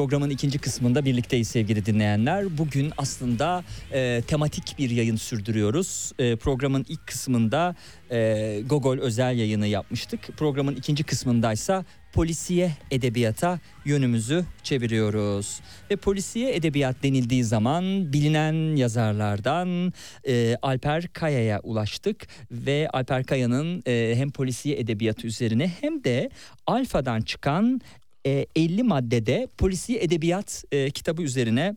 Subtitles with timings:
[0.00, 2.58] Programın ikinci kısmında birlikteyiz sevgili dinleyenler.
[2.58, 6.12] Bugün aslında e, tematik bir yayın sürdürüyoruz.
[6.18, 7.76] E, programın ilk kısmında
[8.10, 10.20] e, Gogol özel yayını yapmıştık.
[10.36, 15.60] Programın ikinci kısmındaysa polisiye edebiyata yönümüzü çeviriyoruz.
[15.90, 19.92] Ve polisiye edebiyat denildiği zaman bilinen yazarlardan
[20.28, 26.30] e, Alper Kaya'ya ulaştık ve Alper Kaya'nın e, hem polisiye edebiyatı üzerine hem de
[26.66, 27.80] Alfa'dan çıkan
[28.26, 31.76] e, 50 maddede polisiye edebiyat e, kitabı üzerine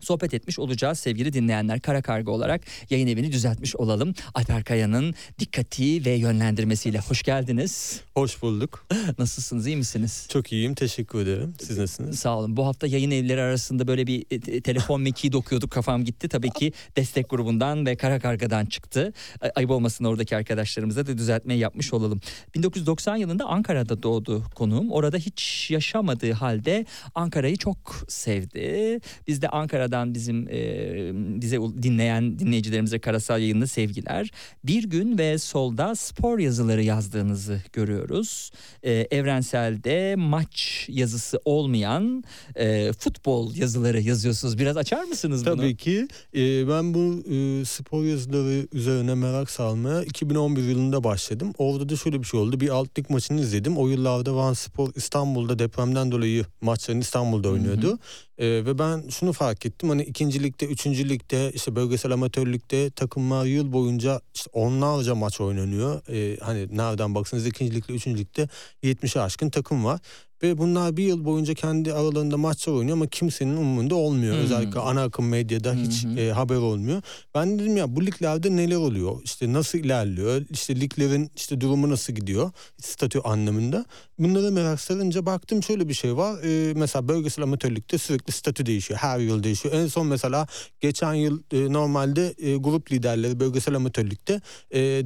[0.00, 1.80] sohbet etmiş olacağız sevgili dinleyenler.
[1.80, 4.14] Kara Karga olarak yayın evini düzeltmiş olalım.
[4.34, 8.00] Alper Kaya'nın dikkati ve yönlendirmesiyle hoş geldiniz.
[8.14, 8.86] Hoş bulduk.
[9.18, 10.26] Nasılsınız iyi misiniz?
[10.32, 10.74] Çok iyiyim.
[10.74, 11.54] Teşekkür ederim.
[11.60, 12.18] Siz nasılsınız?
[12.18, 12.56] Sağ olun.
[12.56, 15.70] Bu hafta yayın evleri arasında böyle bir e, te- telefon mekiği dokuyorduk.
[15.70, 16.28] Kafam gitti.
[16.28, 19.12] Tabii ki destek grubundan ve Kara Karga'dan çıktı.
[19.40, 22.20] Ay- Ayıp olmasın oradaki arkadaşlarımıza da düzeltmeyi yapmış olalım.
[22.54, 24.90] 1990 yılında Ankara'da doğdu konuğum.
[24.90, 28.98] Orada hiç yaşamadığı halde Ankara'yı çok sevdi.
[29.28, 34.30] Biz de Ankara'da buradan bizim e, bize dinleyen dinleyicilerimize karasal yayında sevgiler.
[34.64, 38.50] Bir gün ve solda spor yazıları yazdığınızı görüyoruz.
[38.82, 42.24] E, evrenselde maç yazısı olmayan
[42.56, 44.58] e, futbol yazıları yazıyorsunuz.
[44.58, 45.56] Biraz açar mısınız bunu?
[45.56, 51.52] Tabii ki e, ben bu e, spor yazıları üzerine merak salmaya 2011 yılında başladım.
[51.58, 52.60] Orada da şöyle bir şey oldu.
[52.60, 53.78] Bir alt lig maçını izledim.
[53.78, 57.98] O yıllarda Van Spor İstanbul'da depremden dolayı maçlarını İstanbul'da oynuyordu.
[58.40, 59.88] E, ve ben şunu fark ettim.
[59.88, 65.40] Hani ikinci ligde, üçüncü ligde, işte bölgesel amatör ligde takımlar yıl boyunca işte onlarca maç
[65.40, 66.08] oynanıyor.
[66.08, 68.48] E, hani nereden baksanız ikinci ligde, üçüncü ligde
[68.82, 70.00] 70'e aşkın takım var.
[70.42, 74.34] Ve bunlar bir yıl boyunca kendi aralarında maçlar oynuyor ama kimsenin umurunda olmuyor.
[74.34, 74.42] Hmm.
[74.42, 76.20] Özellikle ana akım medyada hiç hı.
[76.20, 77.02] e, haber olmuyor.
[77.34, 79.22] Ben dedim ya bu liglerde neler oluyor?
[79.24, 80.42] İşte nasıl ilerliyor?
[80.50, 82.50] İşte liglerin işte durumu nasıl gidiyor?
[82.78, 83.84] Statü anlamında.
[84.18, 86.42] Bunlara merak sarınca baktım şöyle bir şey var.
[86.42, 89.00] E, mesela bölgesel amatörlükte sürekli statü değişiyor.
[89.00, 89.74] Her yıl değişiyor.
[89.74, 90.46] En son mesela
[90.80, 94.40] geçen yıl e, normalde e, grup liderleri bölgesel amatörlükte
[94.74, 95.02] e,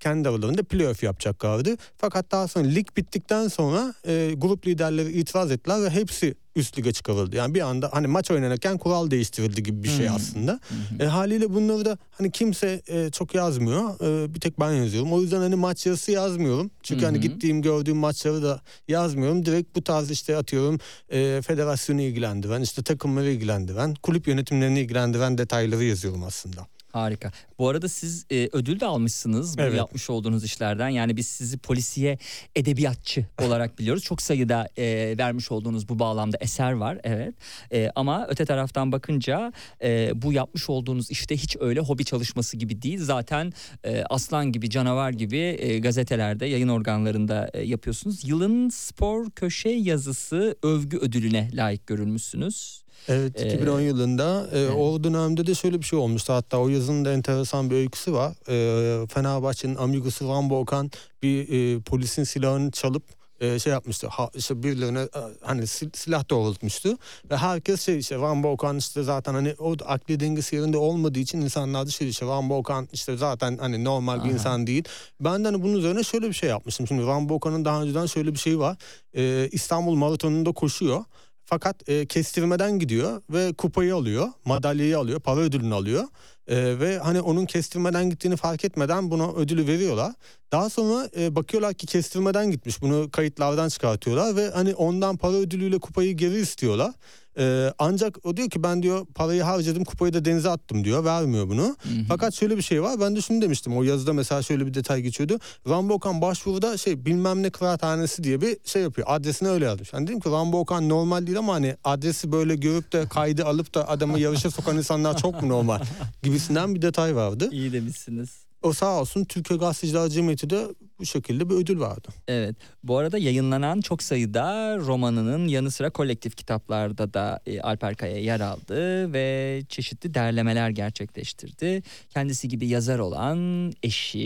[0.00, 1.76] kendi aralarında playoff yapacaklardı.
[1.96, 6.92] Fakat daha sonra lig bittikten sonra e, grup liderleri itiraz ettiler ve hepsi üst lige
[6.92, 7.36] çıkarıldı.
[7.36, 10.16] Yani bir anda hani maç oynanırken kural değiştirildi gibi bir şey Hmm.
[10.16, 10.52] aslında.
[10.52, 11.04] Hı.
[11.04, 14.00] E, haliyle bunları da hani kimse e, çok yazmıyor.
[14.00, 15.12] E, bir tek ben yazıyorum.
[15.12, 16.70] O yüzden hani maç yazısı yazmıyorum.
[16.82, 19.46] Çünkü hani gittiğim gördüğüm maçları da yazmıyorum.
[19.46, 20.78] Direkt bu tarz işte atıyorum
[21.12, 26.66] e, federasyonu ilgilendiren, işte takımları ilgilendiren, kulüp yönetimlerini ilgilendiren detayları yazıyorum aslında.
[26.92, 27.32] Harika.
[27.58, 29.76] Bu arada siz e, ödül de almışsınız bu Evet.
[29.76, 30.88] yapmış olduğunuz işlerden.
[30.88, 32.18] Yani biz sizi polisiye
[32.56, 34.02] edebiyatçı olarak biliyoruz.
[34.02, 36.98] Çok sayıda e, vermiş olduğunuz bu bağlamda eser var.
[37.04, 37.34] Evet.
[37.72, 39.52] E, ama öte taraftan bakınca
[39.82, 42.98] e, bu yapmış olduğunuz işte hiç öyle hobi çalışması gibi değil.
[43.02, 43.52] Zaten
[43.84, 48.28] e, aslan gibi canavar gibi e, gazetelerde yayın organlarında e, yapıyorsunuz.
[48.28, 52.85] Yılın spor köşe yazısı övgü ödülüne layık görülmüşsünüz.
[53.08, 54.74] Evet Ee, 2010 yılında e, evet.
[54.78, 56.32] o dönemde de şöyle bir şey olmuştu.
[56.32, 58.32] Hatta o yazının da enteresan bir öyküsü var.
[58.48, 60.90] E, Fenerbahçe'nin amigosu Van Volkan
[61.22, 63.02] bir e, polisin silahını çalıp
[63.40, 64.06] e, şey yapmıştı.
[64.10, 65.08] Ha, işte birilerine e,
[65.42, 66.98] hani sil- silah doğrultmuştu
[67.30, 71.40] ve herkes şey işte Van Volkan işte zaten hani o akli dengesi yerinde olmadığı için
[71.40, 74.32] insanlar da şey işte Van Volkan işte zaten hani normal bir Aha.
[74.32, 74.84] insan değil.
[75.20, 76.86] Ben de hani bunun üzerine şöyle bir şey yapmıştım.
[76.86, 78.76] Şimdi Van Volkan'ın daha önceden şöyle bir şey var.
[79.16, 81.04] E, İstanbul Maratonu'nda koşuyor.
[81.46, 86.04] Fakat e, kestirmeden gidiyor ve kupayı alıyor, madalyayı alıyor, para ödülünü alıyor.
[86.48, 90.12] E, ve hani onun kestirmeden gittiğini fark etmeden buna ödülü veriyorlar.
[90.52, 92.82] Daha sonra e, bakıyorlar ki kestirmeden gitmiş.
[92.82, 96.92] Bunu kayıtlardan çıkartıyorlar ve hani ondan para ödülüyle kupayı geri istiyorlar.
[97.38, 101.48] E, ancak o diyor ki ben diyor parayı harcadım kupayı da denize attım diyor vermiyor
[101.48, 101.62] bunu.
[101.62, 102.04] Hı hı.
[102.08, 105.02] Fakat şöyle bir şey var ben de şunu demiştim o yazıda mesela şöyle bir detay
[105.02, 105.38] geçiyordu.
[105.68, 109.92] Rambo Okan başvuruda şey bilmem ne kıraathanesi diye bir şey yapıyor adresini öyle yazmış.
[109.92, 113.74] Hani dedim ki Rambo Okan normal değil ama hani adresi böyle görüp de kaydı alıp
[113.74, 115.80] da adamı yarışa sokan insanlar çok mu normal
[116.22, 117.48] gibisinden bir detay vardı.
[117.52, 118.46] İyi demişsiniz.
[118.62, 120.66] O sağ olsun Türkiye Gazeteciler Cemiyeti de
[120.98, 122.08] bu şekilde bir ödül vardı.
[122.28, 122.56] Evet.
[122.84, 128.40] Bu arada yayınlanan çok sayıda romanının yanı sıra kolektif kitaplarda da e, Alper Kaya yer
[128.40, 131.82] aldı ve çeşitli derlemeler gerçekleştirdi.
[132.10, 134.18] Kendisi gibi yazar olan eşi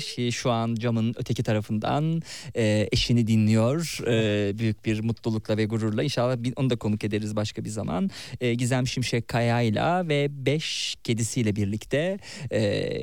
[0.00, 2.22] şi- şu an camın öteki tarafından
[2.56, 4.00] e, eşini dinliyor.
[4.06, 6.02] E, büyük bir mutlulukla ve gururla.
[6.02, 8.10] İnşallah onu da konuk ederiz başka bir zaman.
[8.40, 12.18] Gizem Şimşek Kaya'yla ve beş kedisiyle birlikte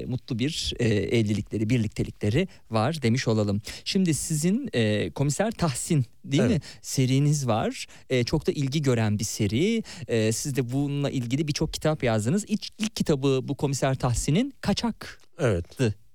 [0.07, 3.61] mutlu bir evlilikleri, birliktelikleri var demiş olalım.
[3.85, 6.51] Şimdi sizin e, Komiser Tahsin değil mi?
[6.51, 6.63] Evet.
[6.81, 7.87] Seriniz var.
[8.09, 9.83] E, çok da ilgi gören bir seri.
[10.07, 12.45] E, siz de bununla ilgili birçok kitap yazdınız.
[12.47, 15.65] İlk, ilk kitabı bu Komiser Tahsin'in Kaçak Evet.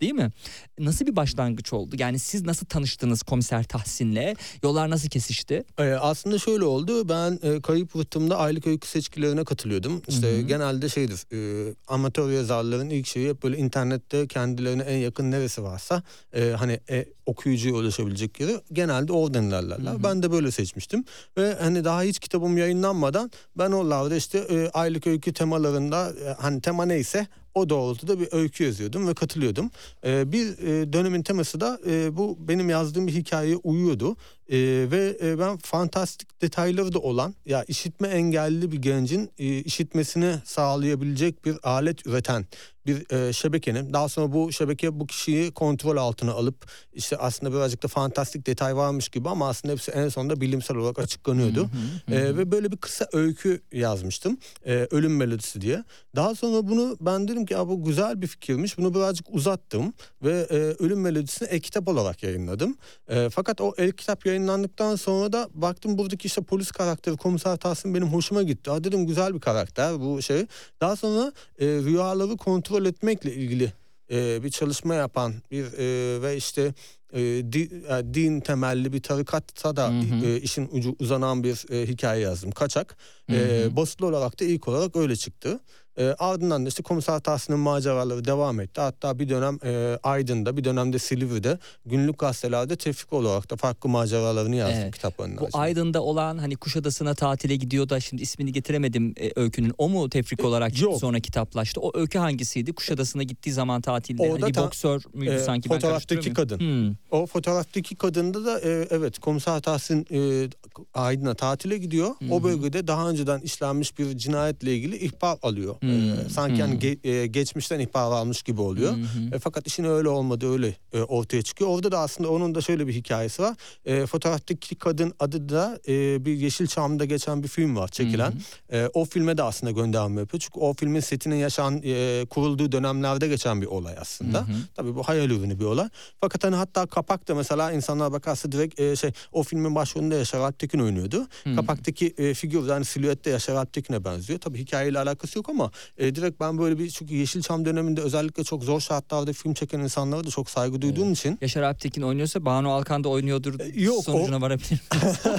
[0.01, 0.31] değil mi?
[0.79, 1.97] Nasıl bir başlangıç oldu?
[1.99, 4.35] Yani siz nasıl tanıştınız Komiser Tahsin'le?
[4.63, 5.65] Yollar nasıl kesişti?
[5.79, 7.09] Ee, aslında şöyle oldu.
[7.09, 10.03] Ben e, kayıp rıhtımda aylık öykü seçkilerine katılıyordum.
[10.09, 10.41] İşte Hı hı.
[10.41, 11.19] genelde şeydir.
[11.33, 16.03] e, amatör yazarların ilk şeyi hep böyle internette kendilerine en yakın neresi varsa
[16.35, 19.93] e, hani e, okuyucuya ulaşabilecek yeri genelde oradan ilerlerler.
[19.93, 20.03] Hı hı.
[20.03, 21.05] Ben de böyle seçmiştim.
[21.37, 26.61] Ve hani daha hiç kitabım yayınlanmadan ben oralarda işte e, aylık öykü temalarında e, hani
[26.61, 27.27] tema neyse
[27.59, 29.71] o doğrultuda bir öykü yazıyordum ve katılıyordum.
[30.07, 34.17] E, bir e, dönemin teması da e, bu benim yazdığım bir hikayeye uyuyordu.
[34.49, 34.59] E,
[34.91, 41.45] ve e, ben fantastik detayları da olan ya işitme engelli bir gencin e, işitmesini sağlayabilecek
[41.45, 42.47] bir alet üreten
[42.89, 47.83] bir e, şebekenin daha sonra bu şebeke bu kişiyi kontrol altına alıp işte aslında birazcık
[47.83, 51.71] da fantastik detay varmış gibi ama aslında hepsi en sonunda bilimsel olarak açıklanıyordu.
[52.09, 54.39] E, ve böyle bir kısa öykü yazmıştım.
[54.67, 55.85] E, Ölüm Melodisi diye.
[56.17, 58.79] Daha sonra bunu ben dedim ki ya bu güzel bir fikirmiş.
[58.79, 59.93] Bunu birazcık uzattım
[60.23, 62.77] ve e, Ölüm Melodisi'ni e-kitap olarak yayınladım.
[63.09, 68.07] E, fakat o e-kitap yayınlandıktan sonra da baktım buradaki işte polis karakteri Komiser Tahsin benim
[68.09, 68.71] hoşuma gitti.
[68.71, 70.47] Aa, dedim güzel bir karakter bu şey.
[70.81, 73.73] Daha sonra e, rüyaları kontrol etmekle ilgili
[74.11, 76.75] e, bir çalışma yapan bir e, ve işte
[77.13, 77.19] e,
[77.53, 80.27] di- e, din temelli bir tarikatta da Hı hı.
[80.27, 82.51] e, işin ucu uzanan bir e, hikaye yazdım.
[82.51, 82.97] Kaçak.
[83.31, 83.39] Hı hı.
[83.41, 85.61] E, basılı olarak da ilk olarak öyle çıktı.
[85.99, 88.81] E, ardından da işte Komiser Tahsin'in maceraları devam etti.
[88.81, 94.57] Hatta bir dönem e, Aydın'da bir dönemde Silivri'de günlük gazetelerde tefrik olarak da farklı maceralarını
[94.57, 94.95] yazdım Evet.
[94.95, 95.63] kitaplarının Bu arasında.
[95.63, 99.73] Aydın'da olan hani Kuşadası'na tatile gidiyor da şimdi ismini getiremedim e, öykünün.
[99.79, 101.01] O mu tefrik olarak çıktı yok.
[101.01, 101.81] sonra kitaplaştı?
[101.81, 102.73] O öykü hangisiydi?
[102.73, 105.69] Kuşadası'na gittiği zaman tatilde Orada hani bir boksör müydü e, sanki?
[105.69, 106.49] Fotoğraftaki muyum?
[106.59, 106.95] Hmm.
[107.11, 110.49] O fotoğraftaki kadında da e, evet Komiser Tahsin e,
[110.95, 112.09] Aydın'a tatile gidiyor.
[112.19, 112.33] Hı hı.
[112.35, 115.77] O bölgede daha önceden işlenmiş bir cinayetle ilgili ihbar alıyor.
[115.83, 118.95] E, sanki yani ge- e, geçmişten ihbar almış gibi oluyor.
[119.33, 121.71] E, fakat işin öyle olmadığı öyle e, ortaya çıkıyor.
[121.71, 123.57] Orada da aslında onun da şöyle bir hikayesi var.
[123.85, 128.33] E, fotoğraftaki kadın adı da e, bir Yeşilçam'da geçen bir film var çekilen.
[128.73, 130.41] E, o filme de aslında gönderme yapıyor.
[130.41, 134.39] Çünkü o filmin setinin yaşan e, kurulduğu dönemlerde geçen bir olay aslında.
[134.39, 134.57] Hı hı.
[134.75, 135.89] Tabii bu hayal ürünü bir olay.
[136.21, 140.79] Fakat hani hatta kapakta mesela insanlar bakarsa direkt e, şey o filmin başrolünde Yaşar Alptekin
[140.79, 141.27] oynuyordu.
[141.45, 141.57] Hı.
[141.57, 144.41] Kapaktaki e, figür yani silüette Yaşar Alptekin'e benziyor.
[144.41, 148.65] Tabii hikayeyle alakası yok ama e, direkt ben böyle bir çünkü Yeşilçam döneminde özellikle çok
[148.65, 153.05] zor şartlarda film çeken insanlara da çok saygı duyduğum için Yaşar Alptekin oynuyorsa Banu Alkan
[153.05, 155.19] da oynuyordur E, yok, sonucuna varabilir miyiz?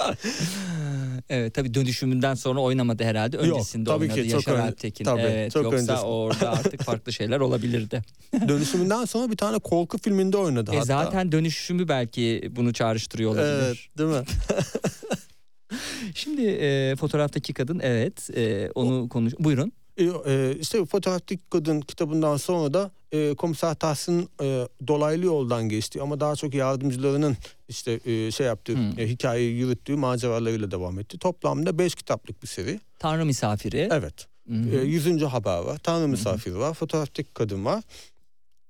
[1.30, 3.36] evet tabii dönüşümünden sonra oynamadı herhalde.
[3.36, 5.04] Yok, Öncesinde tabii ki, oynadı çok Yaşar ön- Alptekin.
[5.04, 6.00] tabii, evet, çok yoksa öncesinde.
[6.00, 8.02] orada artık farklı şeyler olabilirdi.
[8.48, 10.84] dönüşümünden sonra bir tane korku filminde oynadı E hatta.
[10.86, 13.50] zaten dönüşümü belki bunu çağrıştırıyor olabilir.
[13.50, 14.24] Evet değil mi?
[16.14, 19.32] Şimdi e, fotoğraftaki kadın evet e, onu konuş.
[19.38, 19.72] Buyurun.
[20.00, 26.02] E, e, işte fotoğraftaki kadın kitabından sonra da e, komiser Tahsin e, dolaylı yoldan geçti
[26.02, 27.36] ama daha çok yardımcılarının
[27.68, 28.98] işte e, şey yaptığı Hmm.
[28.98, 31.18] e, hikayeyi yürüttüğü maceralarıyla devam etti.
[31.18, 32.80] Toplamda 5 kitaplık bir seri.
[32.98, 33.88] Tanrı misafiri.
[33.92, 34.26] Evet.
[34.48, 34.54] Hı.
[34.54, 35.22] E, 100.
[35.22, 35.78] haber var.
[35.78, 36.74] Tanrı misafiri var.
[36.74, 37.82] Fotoğraftaki kadın var.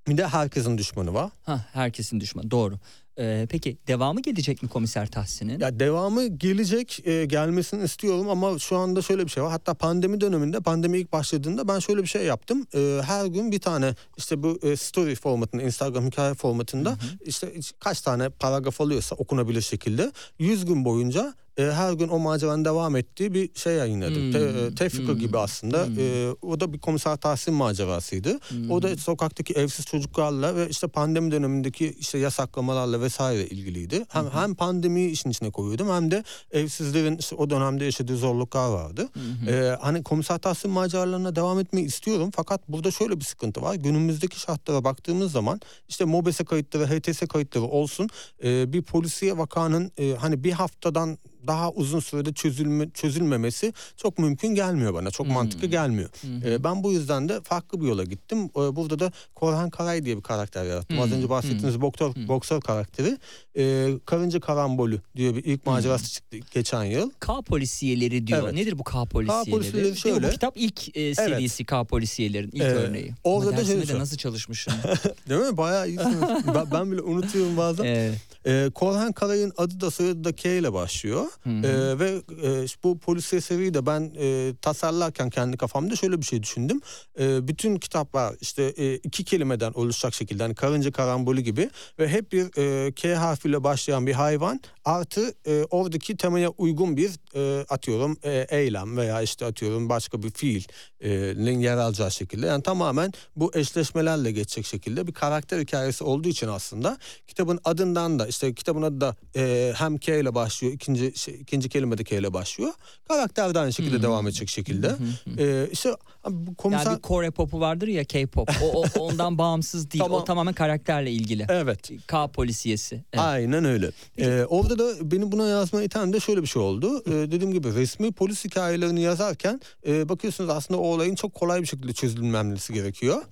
[0.08, 1.30] Bir de herkesin düşmanı var.
[1.42, 2.74] Ha, herkesin düşmanı doğru.
[3.20, 5.60] E, peki devamı gelecek mi komiser Tahsin'in?
[5.60, 9.50] Ya devamı gelecek, e, gelmesini istiyorum ama şu anda şöyle bir şey var.
[9.50, 12.66] Hatta pandemi döneminde, pandemi ilk başladığında ben şöyle bir şey yaptım.
[12.74, 18.00] E, her gün bir tane işte bu e, story formatında, Instagram hikaye formatında işte kaç
[18.00, 23.34] tane paragraf alıyorsa okunabilir şekilde 100 gün boyunca e, her gün o maceranın devam ettiği
[23.34, 24.22] bir şey yayınladım.
[24.22, 24.32] Hmm.
[24.32, 25.18] Te, e, tefrika Hmm.
[25.18, 25.86] gibi aslında.
[25.86, 25.98] Hmm.
[25.98, 28.38] E, o da bir komiser Tahsin macerasıydı.
[28.70, 34.04] O da sokaktaki evsiz çocuklarla ve işte pandemi dönemindeki işte yasaklamalarla vesaire ilgiliydi.
[34.08, 39.08] Hem hem pandemiyi işin içine koyuyordum hem de evsizlerin işte o dönemde yaşadığı zorluklar vardı.
[39.48, 43.74] Ee, hani komiser Tahsin maceralarına devam etmeyi istiyorum fakat burada şöyle bir sıkıntı var.
[43.74, 48.08] Günümüzdeki şartlara baktığımız zaman işte MOBESE kayıtları, HTS kayıtları olsun
[48.44, 51.18] e, bir polisiye vakanın e, hani bir haftadan
[51.50, 55.10] daha uzun sürede çözülme, çözülmemesi çok mümkün gelmiyor bana.
[55.10, 56.10] Çok mantıklı gelmiyor.
[56.44, 58.38] Ee, ben bu yüzden de farklı bir yola gittim.
[58.44, 61.00] Ee, burada da Korhan Karay diye bir karakter yarattım.
[61.00, 63.18] Az Hmm, önce bahsettiğiniz boksör, boksör karakteri.
[63.56, 67.10] Ee, Karınca Karambolü diye bir ilk macerası çıktı geçen yıl.
[67.20, 68.42] K polisiyeleri diyor.
[68.42, 68.52] Evet.
[68.54, 69.50] Nedir bu K polisiyeleri?
[69.50, 69.98] polisiyeleri Değil mi?
[70.00, 70.26] şöyle.
[70.28, 73.12] Bu kitap ilk e, serisi K polisiyelerin ilk Ee, örneği.
[73.24, 74.72] orada da şöyle- nasıl çalışmışım.
[75.28, 75.56] Değil mi?
[75.56, 76.20] Bayağı iyisiniz.
[76.54, 77.84] ben, ben bile unutuyorum bazen.
[77.94, 78.14] evet.
[78.46, 81.24] Ee, Korhan Karay'ın adı da soyadı da K ile başlıyor.
[81.46, 86.42] Ee, ve e, bu polisiye seriyi de ben e, tasarlarken kendi kafamda şöyle bir şey
[86.42, 86.80] düşündüm.
[87.18, 92.32] E, bütün kitaplar işte e, iki kelimeden oluşacak şekilde hani karınca karambolü gibi ve hep
[92.32, 98.16] bir e, K harfiyle başlayan bir hayvan artı e, oradaki temaya uygun bir e, atıyorum
[98.22, 104.32] e, eylem veya işte atıyorum başka bir fiilin yer alacağı şekilde yani tamamen bu eşleşmelerle
[104.32, 109.16] geçecek şekilde bir karakter hikayesi olduğu için aslında kitabın adından da işte kitabın adı da
[109.36, 112.72] e, hem K ile başlıyor ikinci şey, ikinci kelime de K ile başlıyor
[113.08, 114.02] karakter de aynı şekilde Hmm.
[114.02, 114.96] devam edecek şekilde
[115.38, 115.90] e, işte
[116.24, 118.50] abi bu komiser Yani bir Kore popu vardır ya K-pop.
[118.62, 120.04] O, o- ondan bağımsız değil.
[120.04, 120.20] Tamam.
[120.20, 121.46] O tamamen karakterle ilgili.
[121.48, 122.94] evet K polisiyesi.
[122.94, 123.24] Evet.
[123.24, 123.90] Aynen öyle.
[124.18, 127.02] Ee, orada da beni buna yazma iten de şöyle bir şey oldu.
[127.06, 131.66] Ee, dediğim gibi resmi polis hikayelerini yazarken e, bakıyorsunuz aslında o olayın çok kolay bir
[131.66, 133.22] şekilde çözülmemesi gerekiyor.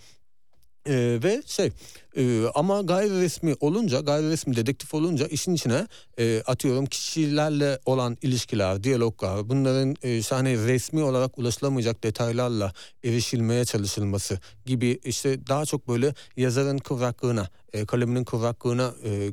[0.88, 1.70] Ee, ve şey
[2.16, 5.86] e, ama gayri resmi olunca gayri resmi dedektif olunca işin içine
[6.18, 12.72] e, atıyorum kişilerle olan ilişkiler, diyaloglar bunların e, hani resmi olarak ulaşılamayacak detaylarla
[13.04, 19.30] erişilmeye çalışılması gibi işte daha çok böyle yazarın kıvraklığına, e, kaleminin kıvraklığına e,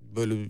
[0.00, 0.48] böyle e,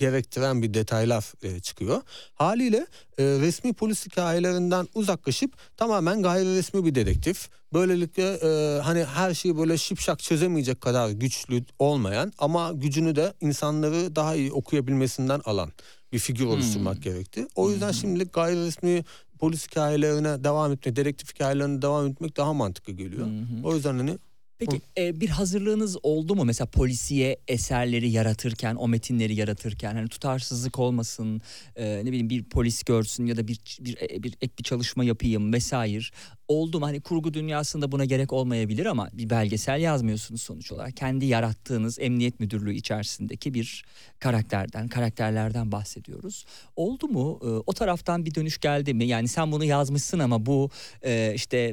[0.00, 2.02] gerektiren bir detaylar e, çıkıyor.
[2.34, 2.86] Haliyle
[3.18, 7.48] e, resmi polis hikayelerinden uzaklaşıp tamamen gayri resmi bir dedektif.
[7.72, 14.16] Böylelikle e, hani her şeyi böyle şipşak çözemeyecek kadar güçlü olmayan ama gücünü de insanları
[14.16, 15.72] daha iyi okuyabilmesinden alan
[16.12, 17.46] bir figür oluşturmak gerekti.
[17.54, 19.04] O yüzden şimdilik gayri resmi
[19.38, 23.26] polis hikayelerine devam etmek, dedektif hikayelerine devam etmek daha mantıklı geliyor.
[23.64, 24.18] O yüzden hani
[24.60, 30.78] Peki e, bir hazırlığınız oldu mu mesela polisiye eserleri yaratırken, o metinleri yaratırken hani tutarsızlık
[30.78, 31.40] olmasın,
[31.76, 35.04] e, ne bileyim bir polis görsün ya da bir bir e, bir ek bir çalışma
[35.04, 36.04] yapayım vesaire.
[36.50, 36.86] Oldu mu?
[36.86, 40.96] Hani kurgu dünyasında buna gerek olmayabilir ama bir belgesel yazmıyorsunuz sonuç olarak.
[40.96, 43.84] Kendi yarattığınız emniyet müdürlüğü içerisindeki bir
[44.18, 46.44] karakterden, karakterlerden bahsediyoruz.
[46.76, 47.40] Oldu mu?
[47.42, 49.04] E, o taraftan bir dönüş geldi mi?
[49.04, 50.70] Yani sen bunu yazmışsın ama bu
[51.02, 51.72] e, işte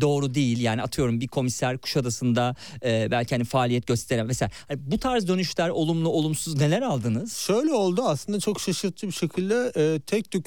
[0.00, 0.60] doğru değil.
[0.60, 2.54] Yani atıyorum bir komiser Kuşadası'nda
[2.84, 7.36] e, belki hani faaliyet gösteren mesela hani bu tarz dönüşler olumlu olumsuz neler aldınız?
[7.36, 10.46] Şöyle oldu aslında çok şaşırtıcı bir şekilde e, tek tük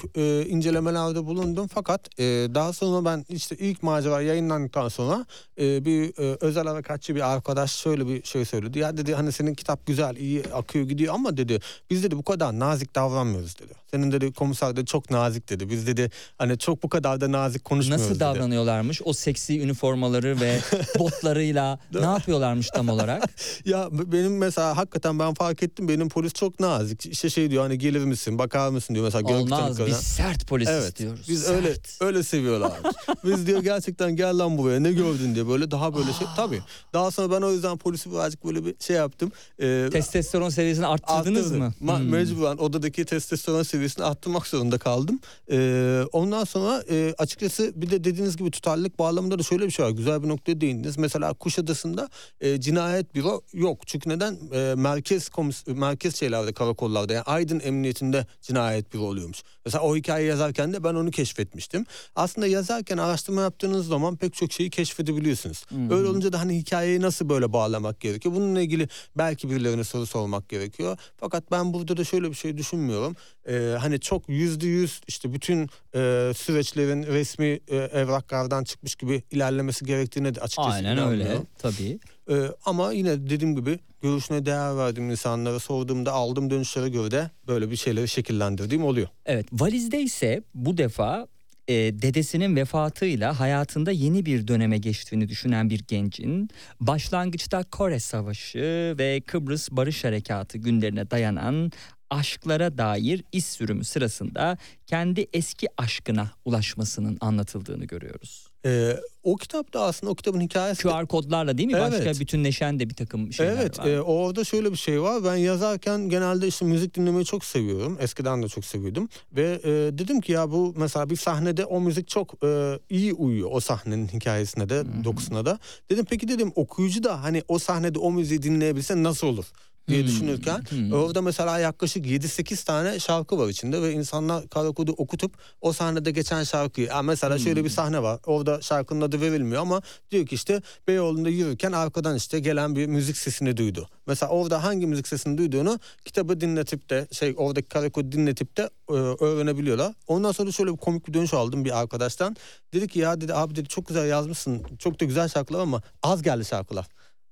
[0.50, 2.18] incelemelerde bulundum fakat
[2.56, 5.26] daha sonra ben işte ilk macera yayınlandıktan sonra
[5.60, 8.80] e, bir e, özel harekatçı bir arkadaş şöyle bir şey söyledi.
[8.80, 11.60] Ya dedi hani senin kitap güzel iyi akıyor gidiyor ama dedi
[11.90, 13.81] biz dedi bu kadar nazik davranmıyoruz dedi.
[13.94, 15.70] Senin dedi komiser de çok nazik dedi.
[15.70, 18.20] Biz dedi hani çok bu kadar da nazik konuşmuyoruz Nasıl dedi.
[18.20, 20.60] davranıyorlarmış o seksi üniformaları ve
[21.00, 23.24] botlarıyla ne yapıyorlarmış tam olarak?
[23.66, 27.06] Ya benim mesela hakikaten ben fark ettim benim polis çok nazik.
[27.06, 29.38] İşte şey diyor hani gelir misin bakar mısın diyor mesela.
[29.38, 30.84] Olmaz biz sert polis Evet.
[30.88, 31.26] istiyoruz.
[31.30, 31.56] Biz sert.
[31.56, 32.72] öyle öyle seviyorlar.
[33.26, 36.28] biz diyor gerçekten gel lan buraya ne gördün diye böyle daha böyle şey.
[36.36, 36.62] Tabii.
[36.94, 39.32] Daha sonra ben o yüzden polisi birazcık böyle bir şey yaptım.
[39.62, 41.60] Ee, Testosteron seviyesini arttırdınız arttırdım.
[41.60, 41.74] mı?
[41.84, 42.10] Ma- Hmm.
[42.10, 45.20] Mecburen odadaki testosteron seviyesini arttırmak zorunda kaldım.
[45.52, 49.86] Ee, ondan sonra e, açıkçası bir de dediğiniz gibi tutarlılık bağlamında da şöyle bir şey
[49.86, 49.92] var.
[49.92, 50.98] Güzel bir noktaya değindiniz.
[50.98, 52.10] Mesela Kuşadası'nda
[52.42, 53.88] e, cinayet büro yok.
[53.88, 54.38] Çünkü neden?
[54.54, 59.44] E, merkez komis merkez şeylerde karakollarda yani Aydın Emniyetinde cinayet büro oluyormuş.
[59.66, 61.86] Mesela o hikayeyi yazarken de ben onu keşfetmiştim.
[62.16, 65.66] Aslında yazarken araştırma yaptığınız zaman pek çok şeyi keşfedebiliyorsunuz.
[65.92, 68.36] Öyle olunca da hani hikayeyi nasıl böyle bağlamak gerekiyor?
[68.36, 70.98] Bununla ilgili belki birilerine soru sormak gerekiyor.
[71.18, 73.16] Fakat ben burada da şöyle bir şey düşünmüyorum.
[73.48, 75.64] Ee, hani çok yüzde yüz işte bütün
[75.96, 81.48] e, süreçlerin resmi e, evraklardan çıkmış gibi ilerlemesi gerektiğine de açıkçası Aynen öyle inanmıyorum.
[81.60, 82.00] tabii.
[82.30, 82.34] Ee,
[82.66, 87.76] ama yine dediğim gibi görüşüne değer verdiğim insanlara sorduğumda aldığım dönüşlere göre de böyle bir
[87.76, 89.08] şeyleri şekillendirdiğim oluyor.
[89.26, 91.28] Evet valizde ise bu defa
[91.68, 96.50] e, dedesinin vefatıyla hayatında yeni bir döneme geçtiğini düşünen bir gencin
[96.80, 101.72] başlangıçta Kore Savaşı ve Kıbrıs Barış Harekatı günlerine dayanan
[102.12, 108.48] aşklara dair iz sürümü sırasında kendi eski aşkına ulaşmasının anlatıldığını görüyoruz.
[108.66, 111.80] Ee, o kitapta aslında o kitabın hikayesi QR kodlarla değil mi?
[111.80, 112.20] Başka Evet.
[112.20, 113.86] bütünleşen de bir takım şeyler Evet, var.
[113.88, 115.24] e, orada şöyle bir şey var.
[115.24, 117.98] Ben yazarken genelde işte müzik dinlemeyi çok seviyorum.
[118.02, 119.10] Eskiden de çok seviyordum.
[119.32, 123.50] Ve e, dedim ki ya bu mesela bir sahnede o müzik çok e, iyi uyuyor.
[123.52, 125.60] O sahnenin hikayesine de, dokusuna da.
[125.90, 129.46] Dedim peki dedim okuyucu da hani o sahnede o müziği dinleyebilse nasıl olur?
[129.88, 130.64] Diye düşünürken
[130.94, 136.12] orada mesela yaklaşık 7-8 tane şarkı var içinde ve insanlar kara kodu okutup o sahnede
[136.12, 140.36] geçen şarkıyı Ha mesela şöyle bir sahne var orada şarkının adı verilmiyor ama diyor ki
[140.36, 143.90] işte Beyoğlu'nda yürürken arkadan işte gelen bir müzik sesini duydu.
[144.08, 148.70] Mesela orada hangi müzik sesini duyduğunu kitabı dinletip de şey oradaki kara kodu dinletip de
[148.90, 149.94] e, öğrenebiliyorlar.
[150.08, 152.36] Ondan sonra şöyle bir komik bir dönüş aldım bir arkadaştan.
[152.74, 156.22] Dedi ki ya dedi abi dedi çok güzel yazmışsın çok da güzel şarkılar ama az
[156.22, 156.88] geldi şarkılar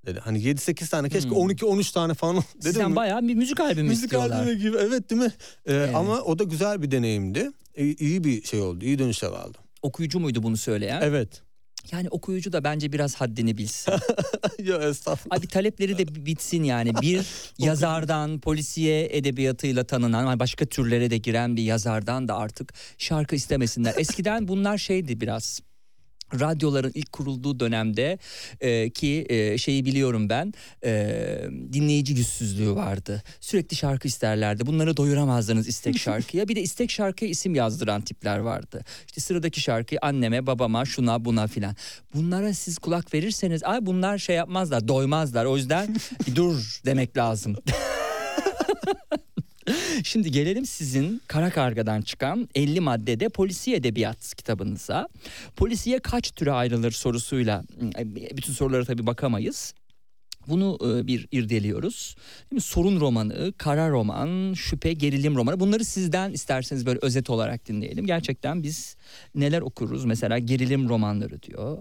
[0.06, 0.20] dedi.
[0.20, 2.62] Hani 7-8 tane keşke 12-13 tane falan dedim.
[2.62, 2.96] Sizden mi?
[2.96, 4.40] bayağı bir müzik albümü Müzik istiyorlar.
[4.42, 5.32] albümü gibi evet değil mi?
[5.66, 7.50] Ee, Ama o da güzel bir deneyimdi.
[7.76, 8.84] İyi, iyi bir şey oldu.
[8.84, 9.58] iyi dönüşler aldı.
[9.82, 11.00] Okuyucu muydu bunu söyleyen?
[11.02, 11.42] Evet.
[11.92, 13.92] Yani okuyucu da bence biraz haddini bilsin.
[14.64, 15.38] ya estağfurullah.
[15.38, 16.94] Abi talepleri de bitsin yani.
[17.02, 17.20] Bir
[17.58, 23.94] yazardan, polisiye edebiyatıyla tanınan, başka türlere de giren bir yazardan da artık şarkı istemesinler.
[23.98, 25.60] Eskiden bunlar şeydi biraz
[26.40, 28.18] radyoların ilk kurulduğu dönemde
[28.60, 31.16] e, ki e, şeyi biliyorum ben e,
[31.72, 33.22] dinleyici yüzsüzlüğü vardı.
[33.40, 34.66] Sürekli şarkı isterlerdi.
[34.66, 36.48] Bunları doyuramazdınız istek şarkıya.
[36.48, 38.84] Bir de istek şarkıya isim yazdıran tipler vardı.
[39.06, 41.76] İşte sıradaki şarkıyı anneme, babama, şuna, buna filan.
[42.14, 45.44] Bunlara siz kulak verirseniz ay bunlar şey yapmazlar, doymazlar.
[45.44, 45.96] O yüzden
[46.34, 47.56] dur demek lazım.
[50.04, 55.08] Şimdi gelelim sizin Kara Karga'dan çıkan 50 maddede polisiye edebiyat kitabınıza.
[55.56, 57.62] Polisiye kaç türe ayrılır sorusuyla
[58.36, 59.74] bütün sorulara tabii bakamayız.
[60.48, 62.16] Bunu e, bir irdeliyoruz.
[62.60, 65.60] Sorun romanı, kara roman, şüphe, gerilim romanı.
[65.60, 68.06] Bunları sizden isterseniz böyle özet olarak dinleyelim.
[68.06, 68.96] Gerçekten biz
[69.34, 70.04] neler okuruz?
[70.04, 71.78] Mesela gerilim romanları diyor.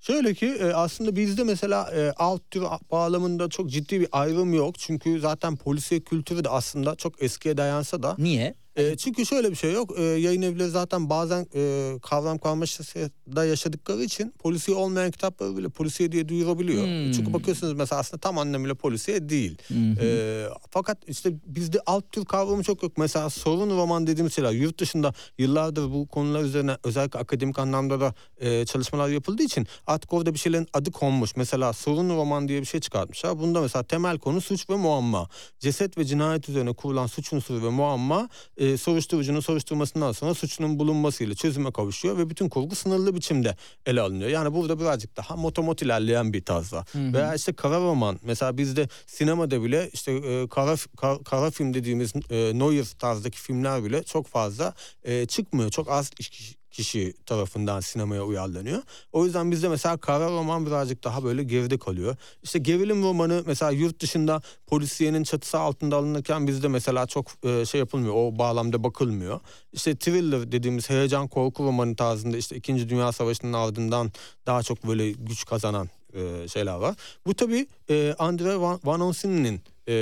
[0.00, 4.78] Şöyle ki e, aslında bizde mesela e, alt tür bağlamında çok ciddi bir ayrım yok.
[4.78, 8.54] Çünkü zaten polisiye kültürü de aslında çok eskiye dayansa da Niye?
[8.76, 9.98] E, çünkü şöyle bir şey yok.
[9.98, 16.12] E, yayın evleri zaten bazen e, kavram karmaşasında yaşadıkları için polisiye olmayan kitapları bile polisiye
[16.12, 16.84] diye duyurabiliyor.
[16.84, 17.12] Hmm.
[17.12, 19.58] Çünkü bakıyorsunuz mesela aslında tam anlamıyla polisiye değil.
[20.00, 22.92] E, fakat işte bizde alt tür kavramı çok yok.
[22.98, 28.14] Mesela sorun roman dediğimiz şeyler yurt dışında yıllardır bu konular üzerine özellikle akademik anlamda da
[28.40, 31.36] e, çalışmalar yapıldığı için artık orada bir şeylerin adı konmuş.
[31.36, 33.38] Mesela sorun roman diye bir şey çıkartmışlar.
[33.38, 35.28] Bunda mesela temel konu suç ve muamma.
[35.58, 38.28] Ceset ve cinayet üzerine kurulan suç unsuru ve muamma
[38.60, 44.30] e, soruşturucunun soruşturmasından sonra suçunun bulunmasıyla çözüme kavuşuyor ve bütün kurgu sınırlı biçimde ele alınıyor.
[44.30, 46.84] Yani burada birazcık daha motomot ilerleyen bir tarzda.
[46.94, 52.12] Veya işte kara roman mesela bizde sinemada bile işte e, kara, kara, kara film dediğimiz
[52.30, 55.70] e, noir tarzdaki filmler bile çok fazla e, çıkmıyor.
[55.70, 58.82] Çok az kişi kişi tarafından sinemaya uyarlanıyor.
[59.12, 62.16] O yüzden bizde mesela kara roman birazcık daha böyle geride kalıyor.
[62.42, 67.78] İşte gerilim romanı mesela yurt dışında polisiyenin çatısı altında alınırken bizde mesela çok e, şey
[67.78, 68.14] yapılmıyor.
[68.16, 69.40] O bağlamda bakılmıyor.
[69.72, 72.88] İşte thriller dediğimiz heyecan korku romanı tarzında işte 2.
[72.88, 74.12] Dünya Savaşı'nın ardından
[74.46, 76.96] daha çok böyle güç kazanan e, şeyler var.
[77.26, 79.94] Bu tabii e, Andre Van, Onsin'in e,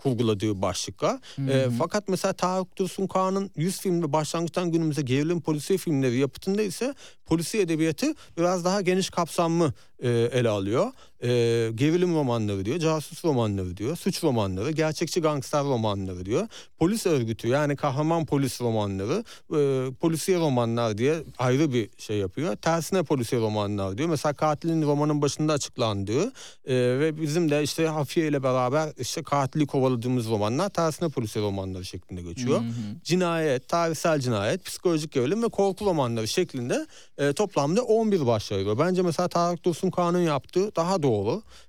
[0.00, 1.20] kurguladığı başlıklar.
[1.48, 6.94] E, fakat mesela Tarık Dursun Kağan'ın 100 filmde başlangıçtan günümüze gerilim polisiye filmleri yapıtında ise
[7.26, 10.92] polisiye edebiyatı biraz daha geniş kapsamlı e, ele alıyor.
[11.22, 11.28] E,
[11.74, 16.48] gerilim romanları diyor, casus romanları diyor, suç romanları, gerçekçi gangster romanları diyor.
[16.78, 19.24] Polis örgütü yani kahraman polis romanları,
[19.56, 22.56] e, polisiye romanlar diye ayrı bir şey yapıyor.
[22.56, 24.08] Tersine polisiye romanlar diyor.
[24.08, 26.32] Mesela katilin romanın başında açıklandığı
[26.64, 31.84] e, ve bizim de işte Hafiye ile beraber işte katili kovaladığımız romanlar tersine polisiye romanları
[31.84, 32.60] şeklinde geçiyor.
[33.04, 36.86] Cinayet, tarihsel cinayet, psikolojik gerilim ve korku romanları şeklinde
[37.18, 38.78] e, toplamda 11 başlıyor.
[38.78, 41.09] Bence mesela Tarık Dursun Kağan'ın yaptığı daha doğru.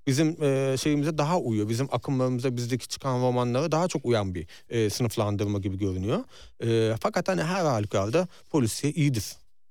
[0.07, 1.69] Bizim e, şeyimize daha uyuyor.
[1.69, 6.19] Bizim akımlarımıza bizdeki çıkan romanlara daha çok uyan bir e, sınıflandırma gibi görünüyor.
[6.63, 9.25] E, fakat hani her halükarda polisiye iyidir.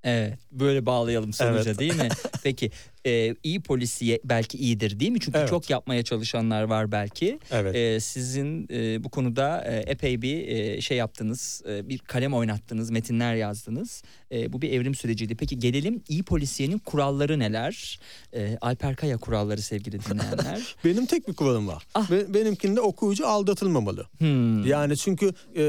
[0.04, 1.78] Evet böyle bağlayalım sonuca Evet.
[1.78, 2.08] değil mi?
[2.42, 2.70] Peki
[3.06, 5.20] e, iyi polisiye belki iyidir değil mi?
[5.20, 5.48] Çünkü Evet.
[5.48, 7.38] çok yapmaya çalışanlar var belki.
[7.50, 7.76] Evet.
[7.76, 12.90] E, sizin e, bu konuda e, epey bir e, şey yaptınız, e, bir kalem oynattınız,
[12.90, 14.02] metinler yazdınız.
[14.32, 15.34] E, bu bir evrim süreciydi.
[15.34, 18.00] Peki gelelim iyi polisiyenin kuralları neler?
[18.34, 20.76] E, Alper Kaya kuralları sevgili dinleyenler.
[20.84, 21.86] Benim tek bir kuralım var.
[21.94, 22.10] Ah.
[22.10, 24.06] Be- benimkinde okuyucu aldatılmamalı.
[24.18, 24.66] Hmm.
[24.66, 25.64] Yani çünkü e,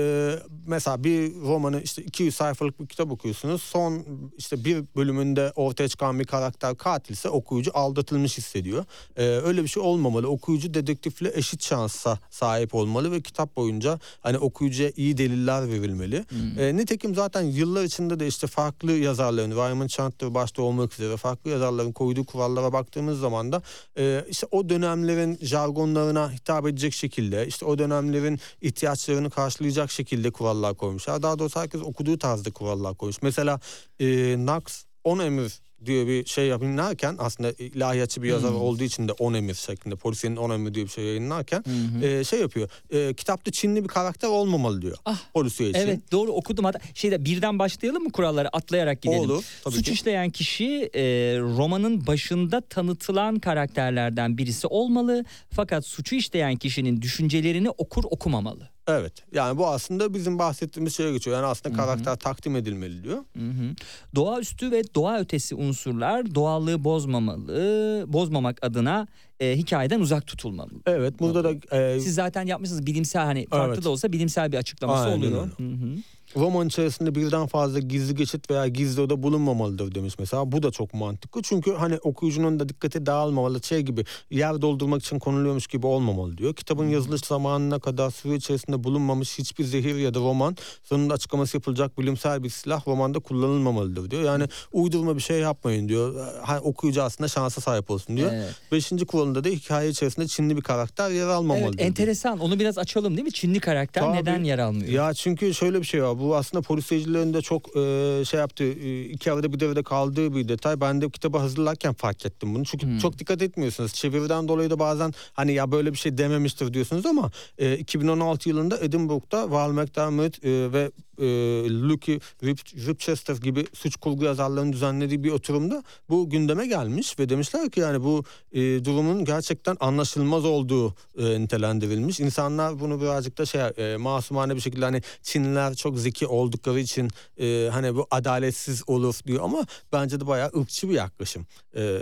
[0.67, 3.61] mesela bir romanı işte 200 sayfalık bir kitap okuyorsunuz.
[3.61, 4.05] Son
[4.37, 6.75] işte bir bölümünde ortaya çıkan bir karakter
[7.21, 8.85] katilse okuyucu aldatılmış hissediyor.
[9.15, 10.27] E, öyle bir şey olmamalı.
[10.27, 16.25] Okuyucu dedektifle eşit şansa sahip olmalı ve kitap boyunca hani okuyucuya iyi deliller verilmeli.
[16.57, 21.51] E, nitekim zaten yıllar içinde de işte farklı yazarların, Raymond Chandler başta olmak üzere farklı
[21.51, 23.61] yazarların koyduğu kurallara baktığımız zaman da
[23.97, 30.75] e, işte o dönemlerin jargonlarına hitap edecek şekilde, işte o dönemlerin ihtiyaçlarını karşılayacak şekilde kurallar
[30.75, 31.21] koymuşlar.
[31.21, 33.21] Daha doğrusu herkes okuduğu tarzda kurallar koymuş.
[33.21, 33.59] Mesela
[33.99, 39.11] e, Knox 10 emir diye bir şey yayınlarken aslında ilahiyatçı bir yazar olduğu için de
[39.11, 41.63] 10 emir şeklinde polisiyenin 10 emir diye bir şey yayınlarken
[42.03, 42.69] e, şey yapıyor.
[42.89, 44.97] E, kitapta Çinli bir karakter olmamalı diyor.
[45.05, 45.79] Ah, polisiye için.
[45.79, 49.19] Evet doğru okudum hatta şeyde birden başlayalım mı kuralları atlayarak gidelim.
[49.19, 49.91] Olur, tabii Suç ki.
[49.91, 51.01] işleyen kişi e,
[51.39, 58.69] romanın başında tanıtılan karakterlerden birisi olmalı fakat suçu işleyen kişinin düşüncelerini okur okumamalı.
[58.87, 59.13] Evet.
[59.33, 61.37] Yani bu aslında bizim bahsettiğimiz şeye geçiyor.
[61.37, 63.17] Yani aslında karakter takdim edilmeli diyor.
[63.17, 63.75] Hı hı.
[64.15, 69.07] Doğaüstü ve doğa ötesi unsurlar doğallığı bozmamalı, bozmamak adına
[69.39, 70.69] e, hikayeden uzak tutulmalı.
[70.85, 71.19] Evet.
[71.19, 73.83] Burada da e, Siz zaten yapmışsınız bilimsel hani farklı Evet.
[73.83, 75.49] da olsa bilimsel bir açıklaması Aynen oluyor.
[75.59, 76.01] öyle.
[76.35, 80.51] Roman içerisinde birden fazla gizli geçit veya gizli oda bulunmamalıdır demiş mesela.
[80.51, 81.41] Bu da çok mantıklı.
[81.41, 83.63] Çünkü hani okuyucunun da dikkati dağılmamalı.
[83.63, 86.55] Şey gibi yer doldurmak için konuluyormuş gibi olmamalı diyor.
[86.55, 91.97] Kitabın yazılış zamanına kadar süre içerisinde bulunmamış hiçbir zehir ya da roman sonunda açıklaması yapılacak
[91.99, 94.23] bilimsel bir silah romanda kullanılmamalıdır diyor.
[94.23, 96.27] Yani uydurma bir şey yapmayın diyor.
[96.41, 98.31] Ha, okuyucu aslında şansa sahip olsun diyor.
[98.33, 98.55] Evet.
[98.71, 101.67] Beşinci kuralında da hikaye içerisinde Çinli bir karakter yer almamalıdır.
[101.67, 101.87] Evet diyor.
[101.89, 103.31] enteresan onu biraz açalım değil mi?
[103.31, 104.17] Çinli karakter Tabii.
[104.17, 104.87] neden yer almıyor?
[104.91, 106.20] Ya çünkü şöyle bir şey var.
[106.21, 108.63] Bu aslında polisiyecilerin de çok e, şey yaptı.
[108.63, 110.81] E, iki arada bir devrede kaldığı bir detay.
[110.81, 112.65] Ben de kitabı hazırlarken fark ettim bunu.
[112.65, 113.93] Çünkü çok dikkat etmiyorsunuz.
[113.93, 118.79] Çeviriden dolayı da bazen hani ya böyle bir şey dememiştir diyorsunuz ama e, 2016 yılında
[118.79, 121.25] Edinburgh'da Val McDermott e, ve e,
[121.69, 127.69] Lucky Rip, Ripchester gibi suç kurgu yazarlarının düzenlediği bir oturumda bu gündeme gelmiş ve demişler
[127.69, 132.19] ki yani bu e, durumun gerçekten anlaşılmaz olduğu e, nitelendirilmiş.
[132.19, 137.09] İnsanlar bunu birazcık da şey e, masumane bir şekilde hani Çinliler çok zeki oldukları için
[137.39, 141.45] e, hani bu adaletsiz olur diyor ama bence de bayağı ırkçı bir yaklaşım.
[141.75, 142.01] E,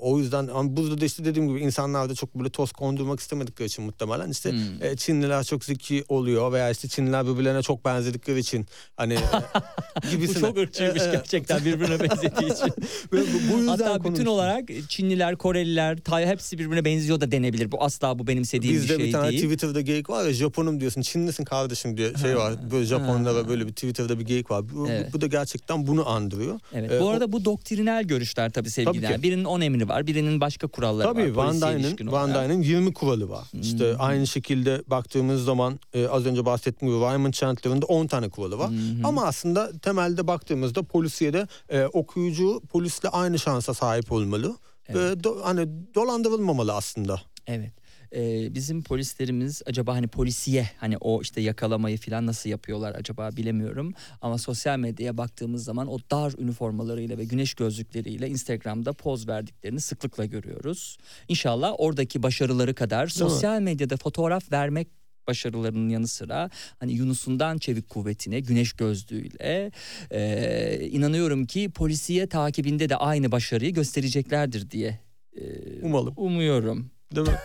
[0.00, 3.66] o yüzden ama burada da işte dediğim gibi insanlar da çok böyle toz kondurmak istemedikleri
[3.68, 4.82] için muhtemelen işte Hmm.
[4.82, 9.18] e, Çinliler çok zeki oluyor veya işte Çinliler birbirlerine çok benzedikleri için hani e,
[10.28, 12.68] Bu çok ırkçıymış E, e, gerçekten birbirine benzediği için.
[13.12, 13.16] bu,
[13.52, 14.28] bu yüzden Hatta bütün konuştuk.
[14.28, 17.72] olarak Çinliler, Koreliler, Tay hepsi birbirine benziyor da denebilir.
[17.72, 19.42] Bu asla bu benimsediğim Bizde bir şey bir tane değil.
[19.42, 22.54] Twitter'da geyik var ya Japonum diyorsun Çinlisin kardeşim diye şey var.
[22.70, 24.64] Böyle Japonlara böyle bir Twitter'da bir geyik var.
[24.74, 25.12] Bu, Evet.
[25.12, 26.60] bu da gerçekten bunu andırıyor.
[26.74, 26.92] Evet.
[26.92, 29.16] Ee, bu o- arada bu doktrinal görüşler tabii sevgililer.
[29.16, 29.22] ki.
[29.22, 31.44] Birinin 10 emri var, birinin başka kuralları Tabii var.
[31.44, 32.34] Van polisiye Dyne'ın ilişkin Van.
[32.34, 33.44] Dyne'ın 20 kuralı var.
[33.60, 38.28] İşte aynı şekilde baktığımız zaman e, az önce bahsettiğim gibi Raymond Chandler'ın da 10 tane
[38.28, 38.70] kuralı var.
[39.04, 44.56] Ama aslında temelde baktığımızda polisiye de e, okuyucu polisle aynı şansa sahip olmalı.
[44.88, 47.20] Ve do- hani dolandırılmamalı aslında.
[47.46, 47.72] Evet.
[48.14, 53.94] Ee, bizim polislerimiz acaba hani polisiye hani o işte yakalamayı falan nasıl yapıyorlar acaba bilemiyorum.
[54.20, 60.24] Ama sosyal medyaya baktığımız zaman o dar üniformalarıyla ve güneş gözlükleriyle Instagram'da poz verdiklerini sıklıkla
[60.24, 60.98] görüyoruz.
[61.28, 64.88] İnşallah oradaki başarıları kadar sosyal medyada fotoğraf vermek
[65.28, 69.70] başarılarının yanı sıra hani Yunus'undan çevik kuvvetine güneş gözlüğüyle
[70.10, 74.98] e, inanıyorum ki polisiye takibinde de aynı başarıyı göstereceklerdir diye
[75.36, 75.42] e,
[75.82, 76.14] Umalım.
[76.16, 76.90] umuyorum.
[77.14, 77.34] Değil mi?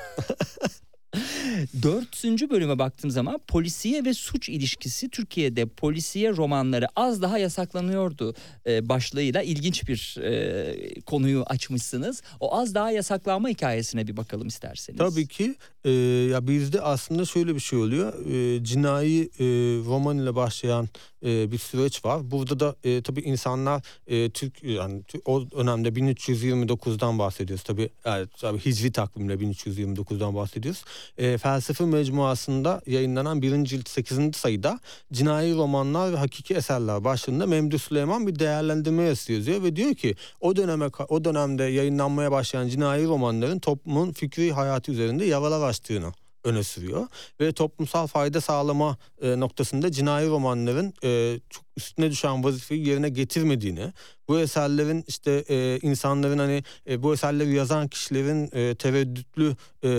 [1.84, 8.36] Dördüncü bölüme baktığım zaman polisiye ve suç ilişkisi Türkiye'de polisiye romanları az daha yasaklanıyordu
[8.68, 12.22] e, başlığıyla ilginç bir e, konuyu açmışsınız.
[12.40, 14.98] O az daha yasaklanma hikayesine bir bakalım isterseniz.
[14.98, 15.92] Tabii ki e,
[16.32, 18.14] ya bizde aslında şöyle bir şey oluyor.
[18.32, 19.46] E, cinayi e,
[19.86, 20.90] roman ile başlayan
[21.26, 22.32] e, bir süreç var.
[22.32, 27.64] Burada da e, tabii insanlar e, Türk yani o dönemde 1329'dan bahsediyoruz.
[27.64, 30.84] Tabii yani, tabii Hicri takvimle 1329'dan bahsediyoruz.
[31.18, 33.66] E, felsefe mecmuasında yayınlanan 1.
[33.66, 34.36] cilt 8.
[34.36, 34.80] sayıda
[35.14, 40.56] cinayi romanlar ve hakiki eserler başlığında Memduh Süleyman bir değerlendirme yazıyor ve diyor ki o
[40.56, 46.12] döneme o dönemde yayınlanmaya başlayan cinayi romanların toplumun fikri hayatı üzerinde yaralar açtığını
[46.44, 47.08] öne sürüyor.
[47.42, 53.94] Ve toplumsal fayda sağlama e, noktasında cinayi romanların e, çok üstüne düşen vazifeyi yerine getirmediğini,
[54.28, 59.90] bu eserlerin işte e, insanların hani e, bu eserleri yazan kişilerin e, tereddütlü e,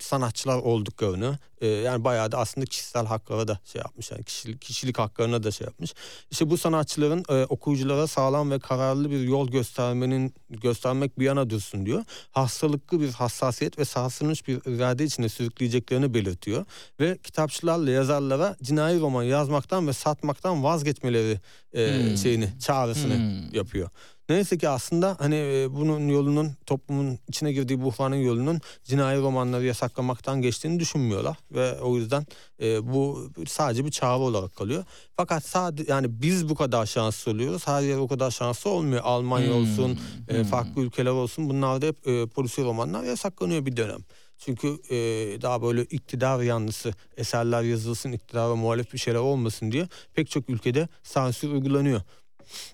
[0.00, 4.98] sanatçılar olduklarını e, yani bayağı da aslında kişisel haklara da şey yapmış yani kişilik, kişilik
[4.98, 5.94] haklarına da şey yapmış.
[6.30, 11.86] İşte bu sanatçıların e, okuyuculara sağlam ve kararlı bir yol göstermenin göstermek bir yana dursun
[11.86, 12.04] diyor.
[12.30, 16.64] Hastalıklı bir hassasiyet ve sarsılmış bir irade içine sürükleyeceklerini belirtiyor
[17.00, 21.40] ve kitapçılarla yazarlara cinayi roman yazmaktan ve satmaktan vazgeçmeleri
[21.76, 22.16] e, Hmm.
[22.16, 23.54] şeyini çağrısını Hmm.
[23.54, 23.88] yapıyor.
[24.28, 30.42] Neyse ki aslında hani e, bunun yolunun toplumun içine girdiği buhranın yolunun cinayi romanları yasaklamaktan
[30.42, 32.26] geçtiğini düşünmüyorlar ve o yüzden
[32.62, 34.84] e, bu sadece bir çağrı olarak kalıyor.
[35.16, 37.66] Fakat sadece yani biz bu kadar şanslı oluyoruz.
[37.66, 39.00] Her yer o kadar şanslı olmuyor.
[39.04, 40.44] Almanya Hmm, olsun, e, hmm.
[40.44, 41.48] farklı ülkeler olsun.
[41.50, 44.00] Bunlarda hep e, polisi romanlar yasaklanıyor bir dönem.
[44.38, 44.96] Çünkü e,
[45.42, 50.88] daha böyle iktidar yanlısı eserler yazılsın, iktidara muhalif bir şeyler olmasın diye pek çok ülkede
[51.02, 52.00] sansür uygulanıyor.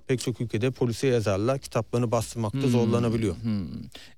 [0.07, 3.37] Pek çok ülkede polise yazarlar kitaplarını bastırmakta Hmm, zorlanabiliyor.
[3.43, 3.67] hmm.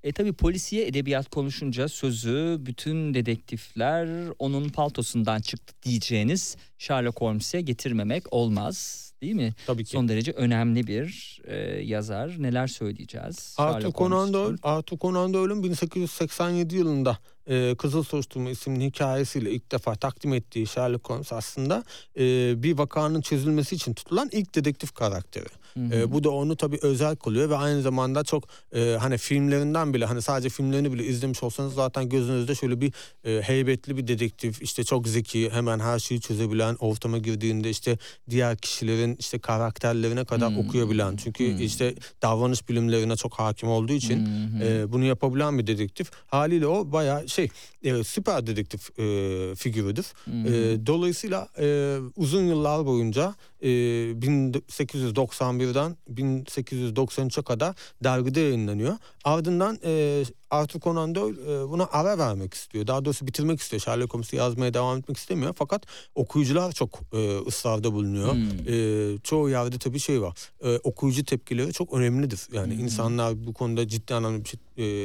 [0.03, 8.33] E tabi polisiye edebiyat konuşunca sözü bütün dedektifler onun paltosundan çıktı diyeceğiniz Sherlock Holmes'e getirmemek
[8.33, 9.53] olmaz değil mi?
[9.67, 9.91] Tabii ki.
[9.91, 12.35] Son derece önemli bir e, yazar.
[12.37, 13.55] Neler söyleyeceğiz?
[13.57, 14.57] Arthur Conan Doyle?
[14.63, 21.09] Arthur Conan Doyle'un 1887 yılında e, Kızıl Soruşturma isimli hikayesiyle ilk defa takdim ettiği Sherlock
[21.09, 21.83] Holmes aslında
[22.17, 22.23] e,
[22.63, 25.47] bir vakanın çözülmesi için tutulan ilk dedektif karakteri.
[25.79, 28.43] E, bu da onu tabii özel kılıyor ve aynı zamanda çok
[28.75, 33.41] e, hani filmlerinden bile hani sadece filmlerini bile izlemiş olsanız zaten gözünüzde şöyle bir e,
[33.41, 37.97] heybetli bir dedektif işte çok zeki hemen her şeyi çözebilen ortama girdiğinde işte
[38.29, 40.57] diğer kişilerin işte karakterlerine kadar Hmm.
[40.59, 41.61] okuyabilen çünkü Hmm.
[41.61, 44.63] işte davranış bilimlerine çok hakim olduğu için hı.
[44.63, 47.49] e, bunu yapabilen bir dedektif haliyle o bayağı şey
[47.85, 50.05] e, süper dedektif e, figürüdür.
[50.25, 58.97] Hı E, dolayısıyla e, uzun yıllar boyunca e, 1891'den 1893'e kadar dergide yayınlanıyor.
[59.23, 60.23] Ardından e,
[60.55, 62.87] Arthur Conan Doyle e, buna ara vermek istiyor.
[62.87, 63.81] Daha doğrusu bitirmek istiyor.
[63.81, 65.53] Sherlock Holmes'u yazmaya devam etmek istemiyor.
[65.57, 65.83] Fakat
[66.15, 68.33] okuyucular çok e, ısrarda bulunuyor.
[68.33, 68.43] Hmm.
[68.67, 70.37] E, çoğu yerde tabii şey var.
[70.63, 72.39] E, okuyucu tepkileri çok önemlidir.
[72.53, 72.83] Yani Hmm.
[72.83, 74.59] insanlar bu konuda ciddi anlamda bir şey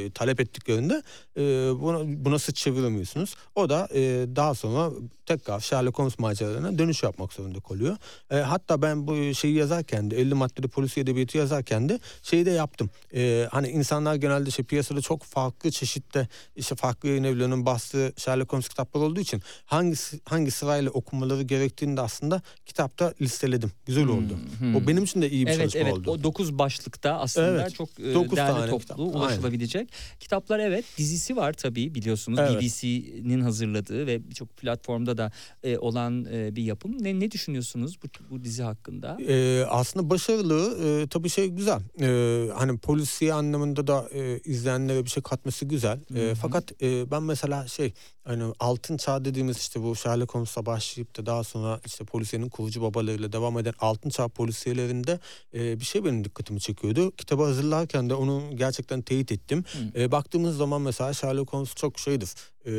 [0.05, 1.03] e, talep ettiklerinde
[1.37, 1.41] e,
[1.81, 3.35] buna, buna sıç çeviremiyorsunuz.
[3.55, 3.99] O da e,
[4.35, 4.91] daha sonra
[5.25, 7.97] tekrar Sherlock Holmes maceralarına dönüş yapmak zorunda kalıyor.
[8.31, 12.51] E, hatta ben bu şeyi yazarken de 50 maddeli polisi edebiyatı yazarken de şeyi de
[12.51, 12.89] yaptım.
[13.13, 18.53] E, hani insanlar genelde işte piyasada çok farklı çeşitte işte farklı yayın evlerinin bastığı Sherlock
[18.53, 23.71] Holmes kitaplar olduğu için hangi hangi sırayla okumaları gerektiğini de aslında kitapta listeledim.
[23.85, 24.37] Güzel oldu.
[24.59, 24.75] Hmm.
[24.75, 26.11] O benim için de iyi bir Evet çalışma evet oldu.
[26.11, 29.11] o 9 başlıkta aslında Evet, çok e, dokuz derli tane toplu kitap, aynen.
[29.11, 29.89] ulaşılabilecek.
[30.19, 32.61] Kitaplar evet dizisi var tabii biliyorsunuz Evet.
[32.61, 35.31] BBC'nin hazırladığı ve birçok platformda da
[35.63, 37.03] e, olan e, bir yapım.
[37.03, 39.17] Ne ne düşünüyorsunuz bu, bu dizi hakkında?
[39.27, 45.09] Ee, aslında başarılı e, tabii şey güzel Ee, hani polisiye anlamında da e, izleyenlere bir
[45.09, 46.35] şey katması güzel Hı hı.
[46.35, 51.25] fakat e, ben mesela şey hani altın çağ dediğimiz işte bu Sherlock Holmes'la başlayıp da
[51.25, 55.19] daha sonra işte polisiyenin kurucu babalarıyla devam eden altın çağ polisiyelerinde
[55.53, 59.65] e, bir şey benim dikkatimi çekiyordu kitabı hazırlarken de onu gerçekten teyit ettim.
[59.95, 62.29] E, baktığımız zaman mesela Sherlock Holmes çok şeydir
[62.65, 62.71] e,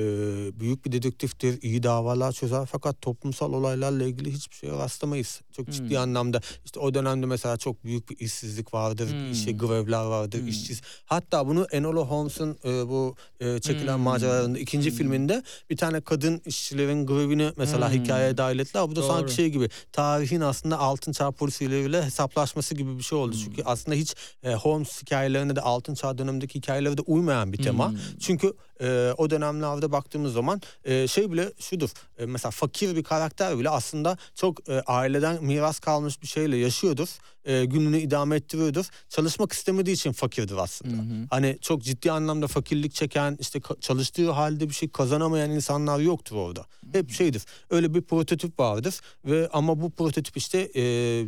[0.60, 5.90] büyük bir dedektiftir iyi davalar çözer fakat toplumsal olaylarla ilgili hiçbir şeye rastlamayız çok ciddi
[5.94, 6.02] Hmm.
[6.02, 9.32] anlamda işte o dönemde mesela çok büyük bir işsizlik vardır, Hmm.
[9.32, 10.48] işte grevler vardır, Hmm.
[10.48, 10.80] işçiz.
[11.04, 14.02] Hatta bunu Enola Holmes'un e, bu e, çekilen Hmm.
[14.02, 14.96] maceralarında ikinci Hmm.
[14.96, 18.02] filminde bir tane kadın işçilerin grevini mesela Hmm.
[18.02, 18.88] hikayeye dahil ettiler.
[18.90, 19.06] Bu da Doğru.
[19.08, 23.32] sanki şey gibi tarihin aslında altın çağ polisileriyle hesaplaşması gibi bir şey oldu.
[23.34, 23.40] Hmm.
[23.44, 27.90] Çünkü aslında hiç e, Holmes hikayelerine de altın çağ dönemindeki hikayelere de uymayan bir tema.
[27.90, 27.98] Hmm.
[28.20, 31.90] Çünkü e, o dönemlerde baktığımız zaman e, şey bile şudur.
[32.18, 37.08] E, mesela fakir bir karakter bile aslında çok e, aileden miras kalmış bir şeyle yaşıyordur.
[37.44, 38.86] E, gününü idame ettiriyordur.
[39.08, 40.96] Çalışmak istemediği için fakirdir aslında.
[40.96, 41.26] Hı hı.
[41.30, 46.66] Hani çok ciddi anlamda fakirlik çeken, işte çalıştığı halde bir şey kazanamayan insanlar yoktur orada.
[46.92, 47.42] Hep şeydir.
[47.70, 50.82] Öyle bir prototip vardır ve ama bu prototip işte e,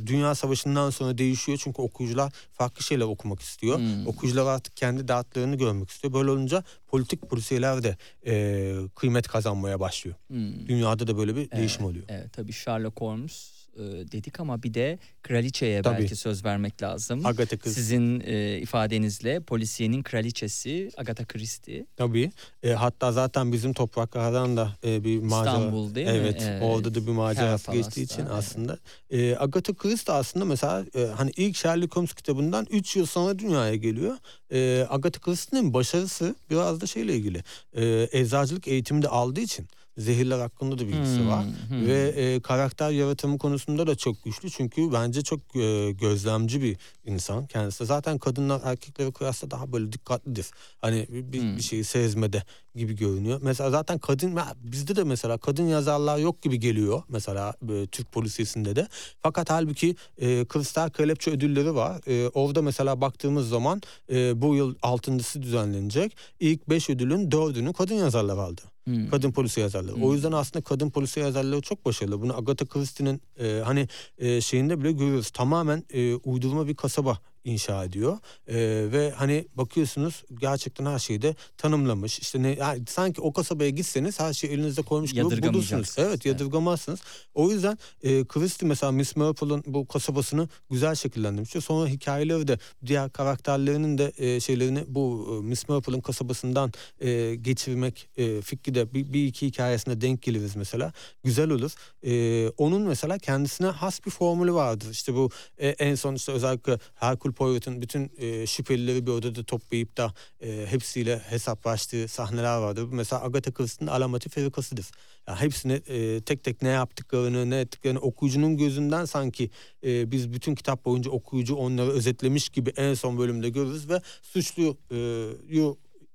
[0.06, 3.78] Dünya Savaşı'ndan sonra değişiyor çünkü okuyucular farklı şeyler okumak istiyor.
[3.78, 4.06] Hmm.
[4.06, 6.14] Okuyucular artık kendi dağıtlarını görmek istiyor.
[6.14, 6.64] Böyle olunca
[6.94, 10.16] politik polisiyeler de e, kıymet kazanmaya başlıyor.
[10.28, 10.66] Hmm.
[10.68, 12.04] Dünyada da böyle bir değişim oluyor.
[12.08, 15.98] Evet tabii Sherlock Holmes e, dedik ama bir de kraliçeye Tabii.
[15.98, 17.26] belki söz vermek lazım.
[17.26, 17.82] Agatha Christie.
[17.82, 21.86] Sizin e, ifadenizle polisiyenin kraliçesi Agatha Christie.
[21.96, 22.30] Tabii.
[22.62, 25.54] E, hatta zaten bizim topraklardan da e, bir macera.
[25.54, 26.12] İstanbul değil mi?
[26.12, 26.62] evet, Evet.
[26.62, 28.78] orada da bir macerası Her geçtiği için Palas'ta, aslında.
[29.10, 33.74] E, Agatha Christie aslında mesela e, hani ilk Sherlock Holmes kitabından 3 yıl sonra dünyaya
[33.74, 34.16] geliyor.
[34.52, 37.42] E, Agatha Christie'nin başarısı biraz da şeyle ilgili.
[37.72, 41.44] E, eczacılık eğitimi de aldığı için zehirler hakkında da bilgisi Hmm, var.
[41.68, 41.86] hmm.
[41.86, 44.50] Ve e, karakter yaratımı konusunda da çok güçlü.
[44.50, 47.86] Çünkü bence çok e, gözlemci bir insan kendisi.
[47.86, 50.46] Zaten kadınlar erkeklere kıyasla daha böyle dikkatlidir.
[50.80, 51.56] Hani bir, Hmm.
[51.56, 52.42] bir şeyi sezmede
[52.74, 53.40] gibi görünüyor.
[53.42, 57.02] Mesela zaten kadın bizde de mesela kadın yazarlar yok gibi geliyor.
[57.08, 58.88] Mesela e, Türk polisiyesinde de.
[59.22, 62.00] Fakat halbuki e, Kristal Kelepçe ödülleri var.
[62.08, 66.16] E, orada mesela baktığımız zaman e, bu yıl altıncısı düzenlenecek.
[66.40, 68.62] İlk beş ödülün dördünü kadın yazarlar aldı.
[68.84, 69.08] Hmm.
[69.10, 69.96] Kadın polisi yazarları.
[69.96, 70.04] Hmm.
[70.04, 72.20] O yüzden aslında kadın polisi yazarları çok başarılı.
[72.20, 75.30] Bunu Agatha Christie'nin e, hani e, şeyinde bile görüyoruz.
[75.30, 78.18] Tamamen e, uydurma bir kasaba inşa ediyor.
[78.48, 78.56] E,
[78.92, 82.18] ve hani bakıyorsunuz gerçekten her şeyi de tanımlamış.
[82.18, 85.94] İşte ne yani sanki o kasabaya gitseniz her şeyi elinizde koymuş gibi bulursunuz.
[85.98, 87.00] Evet yadırgamazsınız.
[87.34, 91.64] O yüzden e, Christie mesela Miss Marple'ın bu kasabasını güzel şekillendirmiş.
[91.64, 98.08] Sonra hikayeleri de diğer karakterlerinin de e, şeylerini bu e, Miss Marple'ın kasabasından e, geçirmek
[98.16, 100.92] e, fikri de bir, bir iki hikayesine denk geliriz mesela.
[101.24, 101.72] Güzel olur.
[102.02, 104.90] E, onun mesela kendisine has bir formülü vardır.
[104.90, 109.96] İşte bu e, en son işte özellikle Hercule Poirot'un bütün e, şüphelileri bir odada toplayıp
[109.96, 112.88] da e, hepsiyle hesaplaştığı sahneler vardır.
[112.92, 114.86] Mesela Agatha Christie'nin alamati ferikasıdır.
[115.28, 119.50] Yani hepsini e, tek tek ne yaptıklarını ne ettiklerini okuyucunun gözünden sanki
[119.84, 124.76] e, biz bütün kitap boyunca okuyucu onları özetlemiş gibi en son bölümde görürüz ve suçluyu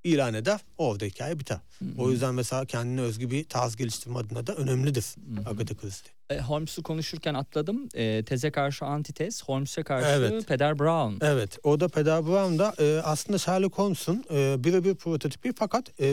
[0.04, 0.60] ilan eder.
[0.78, 1.58] Orada hikaye biter.
[1.98, 5.06] O yüzden mesela kendine özgü bir tarz geliştirme adına da önemlidir
[5.46, 6.12] Agatha Christie.
[6.30, 7.90] E, Holmes'u konuşurken atladım.
[7.94, 10.48] E, teze karşı antitez, Holmes'e karşı Evet.
[10.48, 11.26] Peder Brown.
[11.26, 16.06] Evet, o da Peder Brown da e, aslında Sherlock Holmes'un e, birebir prototipi fakat e,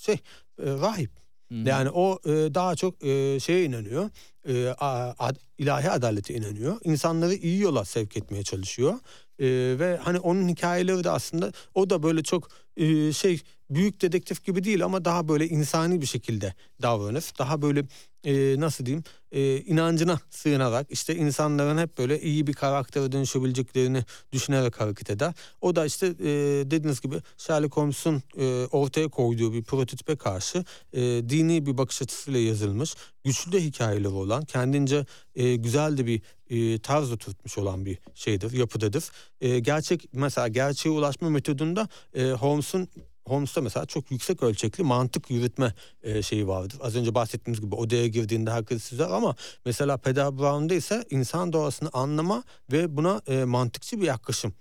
[0.00, 0.18] şey e,
[0.58, 1.10] rahip.
[1.48, 1.54] Hı.
[1.54, 4.10] Yani o e, daha çok e, şeye inanıyor.
[4.48, 6.76] E, a- ad- ilahi adalete inanıyor.
[6.84, 8.94] İnsanları iyi yola sevk etmeye çalışıyor.
[9.38, 9.46] E,
[9.78, 14.64] ve hani onun hikayeleri de aslında o da böyle çok e, şey büyük dedektif gibi
[14.64, 17.32] değil ama daha böyle insani bir şekilde davranır.
[17.38, 17.84] Daha böyle
[18.24, 24.80] e, nasıl diyeyim e, inancına sığınarak işte insanların hep böyle iyi bir karaktere dönüşebileceklerini düşünerek
[24.80, 25.34] hareket eder.
[25.60, 26.24] O da işte e,
[26.70, 32.40] dediğiniz gibi Sherlock Holmes'un e, ortaya koyduğu bir prototipe karşı e, dini bir bakış açısıyla
[32.40, 37.98] yazılmış, güçlü de hikayeleri olan, kendince e, güzel de bir e, tarz oturtmuş olan bir
[38.14, 39.10] şeydir, yapıdadır.
[39.40, 42.88] E, gerçek mesela gerçeğe ulaşma metodunda e, Holmes'un
[43.26, 46.78] Holmes'ta mesela çok yüksek ölçekli mantık yürütme e, şeyi vardır.
[46.80, 51.90] Az önce bahsettiğimiz gibi odaya girdiğinde herkes süzer ama mesela Peder Brown'da ise insan doğasını
[51.92, 54.54] anlama ve buna e, mantıkçı bir yaklaşım.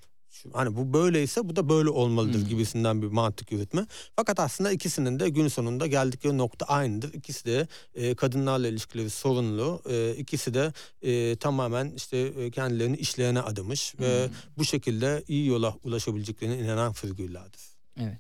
[0.53, 2.47] Hani bu böyleyse bu da böyle olmalıdır Hmm.
[2.49, 3.85] gibisinden bir mantık yürütme.
[4.15, 7.13] Fakat aslında ikisinin de gün sonunda geldikleri nokta aynıdır.
[7.13, 9.81] İkisi de e, kadınlarla ilişkileri sorunlu.
[9.89, 14.33] E, ikisi de e, tamamen işte e, kendilerini işleyene adamış ve Hmm.
[14.57, 17.61] bu şekilde iyi yola ulaşabileceklerine inanan figürlerdir.
[17.99, 18.17] Evet.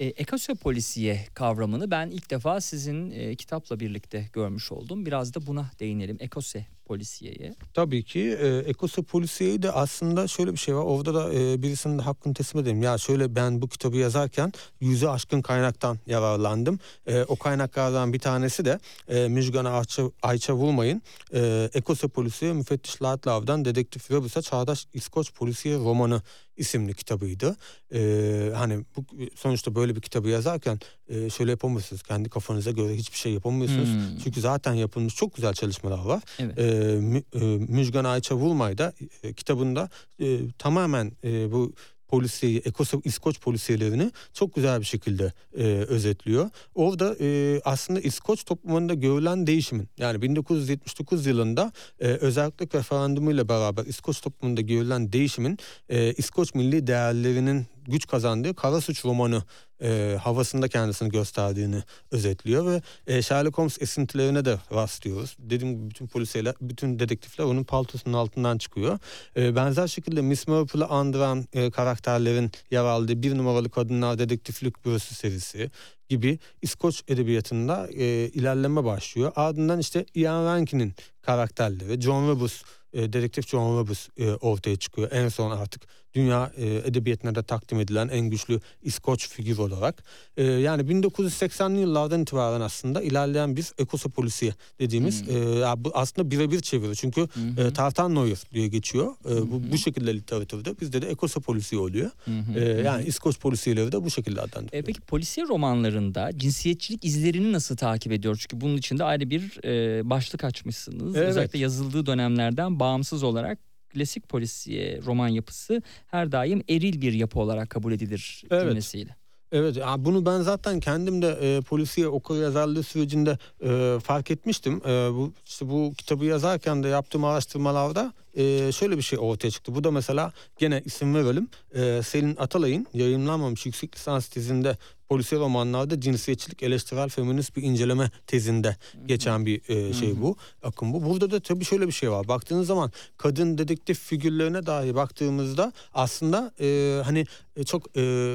[0.00, 5.06] E, ekosyo polisiye kavramını ben ilk defa sizin e, kitapla birlikte görmüş oldum.
[5.06, 6.16] Biraz da buna değinelim.
[6.20, 7.54] Ekosyo polisiyeye.
[7.74, 10.82] Tabii ki e, Ekosa Polisiye'yi de aslında şöyle bir şey var.
[10.82, 12.82] Orada da e, birisinin de hakkını teslim edeyim.
[12.82, 16.78] Ya şöyle ben bu kitabı yazarken yüze aşkın kaynaktan yararlandım.
[17.06, 18.78] E, o kaynaklardan bir tanesi de
[19.08, 21.02] e, Müjgan Ayça, Ayça Vurmay'ın
[21.34, 26.22] e, Ekosa Polisiye Müfettiş Latlav'dan Dedektif Rebus'a Çağdaş İskoç Polisiye romanı
[26.56, 27.56] isimli kitabıydı.
[27.94, 29.04] E, hani bu
[29.34, 32.02] sonuçta böyle bir kitabı yazarken e, şöyle yapamıyorsunuz.
[32.02, 33.88] Kendi kafanıza göre hiçbir şey yapamıyorsunuz.
[33.88, 34.18] Hmm.
[34.24, 36.22] Çünkü zaten yapılmış çok güzel çalışmalar var.
[36.38, 36.58] Evet.
[36.58, 36.62] E,
[37.00, 38.92] Mü- e, Müjgan Ayça Vurmay da
[39.22, 39.88] e, kitabında
[40.20, 41.72] e, tamamen e, bu
[42.08, 46.50] polisiyeyi, Ekos- İskoç polisiyelerini çok güzel bir şekilde e, özetliyor.
[46.74, 54.20] Orada e, aslında İskoç toplumunda görülen değişimin yani 1979 yılında e, özellik referandumuyla beraber İskoç
[54.20, 59.42] toplumunda görülen değişimin e, İskoç milli değerlerinin güç kazandığı Kara Suç romanı
[59.82, 65.36] e, havasında kendisini gösterdiğini özetliyor ve e, Sherlock Holmes esintilerine de rastlıyoruz.
[65.38, 68.98] Dediğim gibi bütün polisiyeler, bütün dedektifler onun paltosunun altından çıkıyor.
[69.36, 75.14] E, benzer şekilde Miss Marple'ı andıran e, karakterlerin yer aldığı bir numaralı kadınlar dedektiflik bürosu
[75.14, 75.70] serisi
[76.08, 79.32] gibi İskoç edebiyatında e, ilerleme başlıyor.
[79.36, 82.62] Ardından işte Ian Rankin'in karakterleri, John Rebus,
[82.92, 85.08] e, dedektif John Rebus e, ortaya çıkıyor.
[85.12, 85.82] En son artık
[86.16, 90.02] dünya e, edebiyatına da takdim edilen en güçlü İskoç figür olarak.
[90.36, 95.36] E, yani 1980'li yıllardan itibaren aslında ilerleyen bir ekosa polisiye dediğimiz Hmm.
[95.62, 96.96] e, bu aslında birebir çeviri.
[96.96, 97.68] Çünkü Hı hı.
[97.68, 99.14] e, Tartan Noir diye geçiyor.
[99.30, 102.10] E, bu, bu şekilde literatürde bizde de ekosa polisiye oluyor.
[102.24, 102.82] Hı hı, E, hı.
[102.82, 104.82] yani İskoç polisiyeleri de bu şekilde adlandırılıyor.
[104.82, 108.36] E, peki polisiye romanlarında cinsiyetçilik izlerini nasıl takip ediyor?
[108.40, 111.16] Çünkü bunun içinde ayrı bir e, başlık açmışsınız.
[111.16, 111.28] Evet.
[111.28, 113.58] Özellikle yazıldığı dönemlerden bağımsız olarak
[113.96, 118.62] klasik polisiye roman yapısı her daim eril bir yapı olarak kabul edilir Evet.
[118.62, 119.16] cümlesiyle.
[119.52, 124.80] Evet ya bunu ben zaten kendim de e, polisiye okur yazarlığı sürecinde e, fark etmiştim.
[124.86, 129.74] E, bu işte bu kitabı yazarken de yaptığım araştırmalarda e, şöyle bir şey ortaya çıktı.
[129.74, 131.48] Bu da mesela gene isim verelim.
[131.74, 134.76] E, Selin Atalay'ın yayınlanmamış yüksek lisans tezinde
[135.08, 138.76] polisiye romanlarda cinsiyetçilik eleştirel feminist bir inceleme tezinde
[139.06, 140.36] geçen bir e, şey bu.
[140.62, 141.04] Akım bu.
[141.04, 142.28] Burada da tabii şöyle bir şey var.
[142.28, 147.26] Baktığınız zaman kadın dedektif figürlerine dahi baktığımızda aslında e, hani
[147.66, 148.34] çok e,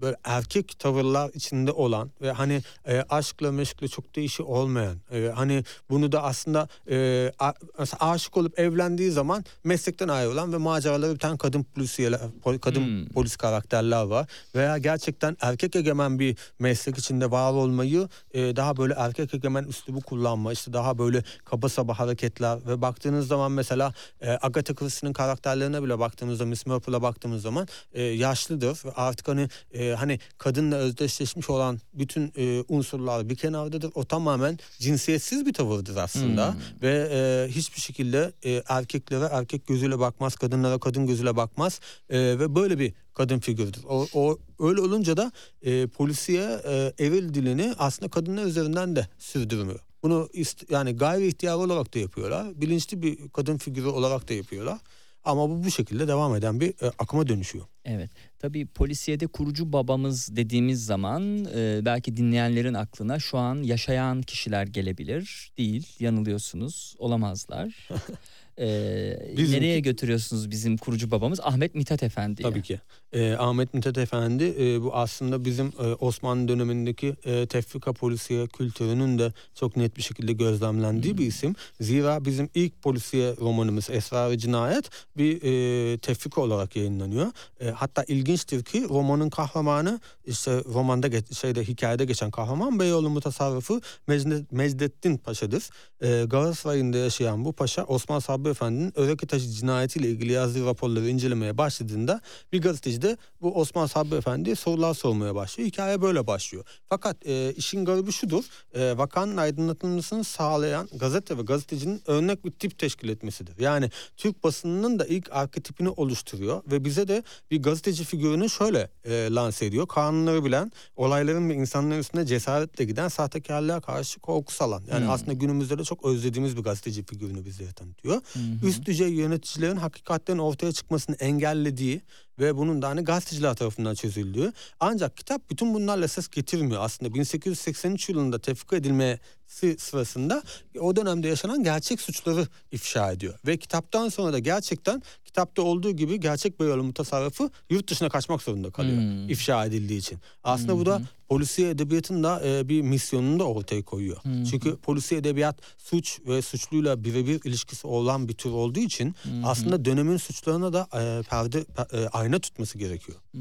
[0.00, 5.64] böyle erkek tavırlar içinde olan ve hani e, aşkla meşkle çok değişi olmayan e, hani
[5.90, 7.52] bunu da aslında e, a,
[8.00, 13.06] aşık olup evlendiği zaman meslekten ayrılan ve maceraları biten kadın polisiyeler pol- kadın Hmm.
[13.08, 18.94] polis karakterler var veya gerçekten erkek egemen bir meslek içinde var olmayı e, daha böyle
[18.94, 24.30] erkek egemen üslubu kullanma işte daha böyle kaba saba hareketler ve baktığınız zaman mesela e,
[24.30, 29.85] Agatha Christie'nin karakterlerine bile baktığımızda Miss Marple'a baktığımız zaman e, yaşlıdır ve artık hani e,
[29.94, 33.90] hani kadınla özdeşleşmiş olan bütün e, unsurlar bir kenardadır.
[33.94, 36.60] O tamamen cinsiyetsiz bir tavırdır aslında Hmm.
[36.82, 41.80] ve e, hiçbir şekilde e, erkeklere erkek gözüyle bakmaz, kadınlara kadın gözüyle bakmaz
[42.10, 43.82] e, ve böyle bir kadın figürüdür.
[43.88, 45.32] O, o öyle olunca da
[45.62, 49.80] e, polisiye e, eril dilini aslında kadınlar üzerinden de sürdürmüyor.
[50.02, 52.60] Bunu ist- yani gayri ihtiyar olarak da yapıyorlar.
[52.60, 54.78] Bilinçli bir kadın figürü olarak da yapıyorlar.
[55.26, 57.64] Ama bu bu şekilde devam eden bir e, akıma dönüşüyor.
[57.84, 58.10] Evet.
[58.38, 65.52] Tabii polisiyede kurucu babamız dediğimiz zaman e, belki dinleyenlerin aklına şu an yaşayan kişiler gelebilir.
[65.58, 66.94] Değil, yanılıyorsunuz.
[66.98, 67.88] Olamazlar.
[68.58, 72.42] Ee, Bizimki- nereye götürüyorsunuz bizim kurucu babamız Ahmet Mithat Efendi?
[72.42, 72.80] Tabii ki.
[73.12, 79.18] Ee, Ahmet Mithat Efendi e, bu aslında bizim e, Osmanlı dönemindeki e, tefrika polisiye kültürünün
[79.18, 81.54] de çok net bir şekilde gözlemlendiği bir isim.
[81.80, 87.26] Zira bizim ilk polisiye romanımız Esrar-ı Cinayet bir e, tefrika olarak yayınlanıyor.
[87.60, 93.80] E, hatta ilginçtir ki romanın kahramanı işte romanda geç, şeyde hikayede geçen kahraman Beyoğlu mutasarrıfı
[94.08, 95.62] Mecne- Mecdettin Paşa'dır.
[96.02, 101.58] E, Galatasaray'ında yaşayan bu paşa Osman Sabri Efendi'nin Öreki Taşı cinayetiyle ilgili yazdığı raporları incelemeye
[101.58, 102.20] başladığında
[102.52, 105.68] bir gazeteci de bu Osman Sabri Efendi'ye sorular sormaya başlıyor.
[105.68, 106.64] Hikaye böyle başlıyor.
[106.88, 108.44] Fakat e, işin garibi şudur.
[108.74, 113.54] E, vakanın aydınlatılmasını sağlayan gazete ve gazetecinin örnek bir tip teşkil etmesidir.
[113.58, 119.28] Yani Türk basınının da ilk arketipini oluşturuyor ve bize de bir gazeteci figürünü şöyle e,
[119.30, 119.86] lanse ediyor.
[119.86, 124.82] Kanunları bilen, olayların ve insanların üstüne cesaretle giden, sahtekarlığa karşı korku salan.
[124.90, 125.10] Yani Hmm.
[125.10, 128.20] aslında günümüzde de çok özlediğimiz bir gazeteci figürünü bizlere tanıtıyor.
[128.36, 128.66] Hı.
[128.66, 132.00] Üst düzey yöneticilerin hakikatlerin ortaya çıkmasını engellediği
[132.38, 134.52] ve bunun da hani gazeteciler tarafından çözüldüğü.
[134.80, 136.82] Ancak kitap bütün bunlarla ses getirmiyor.
[136.84, 140.42] Aslında 1883 yılında tefrika edilmesi sırasında
[140.80, 143.38] o dönemde yaşanan gerçek suçları ifşa ediyor.
[143.46, 145.02] Ve kitaptan sonra da gerçekten
[145.36, 148.96] kitapta olduğu gibi gerçek Beyoğlu mutasarrıfı yurt dışına kaçmak zorunda kalıyor.
[148.96, 149.28] Hmm.
[149.28, 150.18] ifşa edildiği için.
[150.44, 154.16] Aslında bu da polisiye edebiyatın da e, bir misyonunu da ortaya koyuyor.
[154.16, 154.44] Hı.
[154.50, 159.14] Çünkü polisiye edebiyat suç ve suçluyla birebir ilişkisi olan bir tür olduğu için
[159.44, 163.18] aslında dönemin suçlarına da e, perde pe- e, ayna tutması gerekiyor.
[163.34, 163.38] Hı.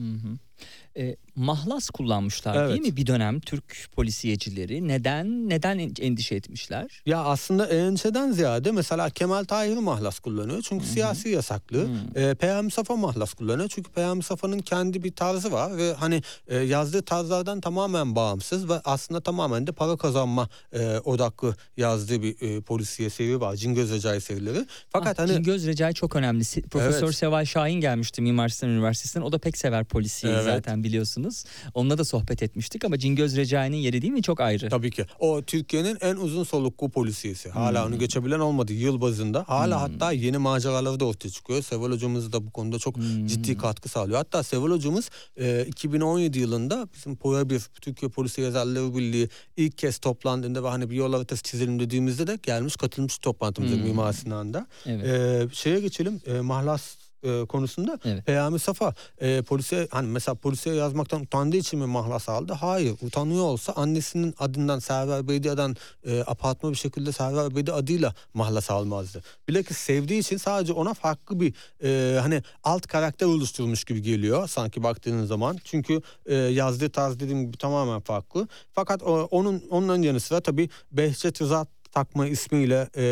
[0.98, 2.70] E, mahlas kullanmışlar Evet.
[2.70, 4.88] değil mi bir dönem Türk polisiyecileri?
[4.88, 7.02] Neden neden en- endişe etmişler?
[7.06, 11.88] Ya aslında endişeden ziyade mesela Kemal Tahir mahlas kullanıyor çünkü siyasi yasaklı.
[12.16, 16.58] E, Peyami Safa mahlas kullanıyor çünkü Peyami Safa'nın kendi bir tarzı var ve hani e,
[16.58, 22.62] yazdığı tarzlardan tamamen bağımsız ve aslında tamamen de para kazanma e, odaklı yazdığı bir e,
[22.62, 23.56] polisiye seri var.
[23.56, 24.66] Cingöz Recai serileri.
[24.90, 26.44] Fakat Ah, hani Cingöz Recai çok önemli.
[26.72, 27.16] Profesör Evet.
[27.16, 29.26] Seval Şahin gelmişti Mimar Sinan Üniversitesi'nden.
[29.26, 30.45] O da pek sever polisiyi Evet.
[30.46, 31.44] Zaten biliyorsunuz.
[31.74, 34.70] Onunla da sohbet etmiştik ama Cingöz Recai'nin yeri değil mi çok ayrı.
[34.70, 35.06] Tabii ki.
[35.20, 37.50] O Türkiye'nin en uzun soluklu polisiyesi.
[37.50, 37.92] Hala Hmm.
[37.92, 39.44] onu geçebilen olmadı yıl bazında.
[39.48, 41.62] Hala hatta yeni maceraları da ortaya çıkıyor.
[41.64, 43.28] Seval hocamız da bu konuda çok Hmm.
[43.28, 44.18] ciddi katkı sağlıyor.
[44.18, 49.98] Hatta Seval hocamız e, 2017 yılında bizim POYA 1 Türkiye Polisi Yazarları Birliği ilk kez
[49.98, 53.84] toplandığında ve hani bir yol haritası çizelim dediğimizde de gelmiş katılmış toplantımıza Hmm.
[53.84, 54.68] Mimar Sinan'da.
[54.86, 55.06] Evet.
[55.06, 58.26] E, şeye geçelim e, mahlas e, konusunda Evet.
[58.26, 62.54] Peyami Safa e, polise hani mesela polise yazmaktan utandığı için mi mahlas aldı?
[62.54, 62.96] Hayır.
[63.02, 69.24] Utanıyor olsa annesinin adından Server Beydia'dan e, apartma bir şekilde Server Beydi adıyla mahlas almazdı.
[69.48, 71.54] Bilakis sevdiği için sadece ona farklı bir
[71.84, 75.58] e, hani alt karakter oluşturmuş gibi geliyor sanki baktığınız zaman.
[75.64, 78.48] Çünkü e, yazdığı tarz dediğim gibi tamamen farklı.
[78.74, 81.66] Fakat o, onun onların yanı sıra tabii Behçet Rıza
[81.96, 83.06] takma ismiyle e,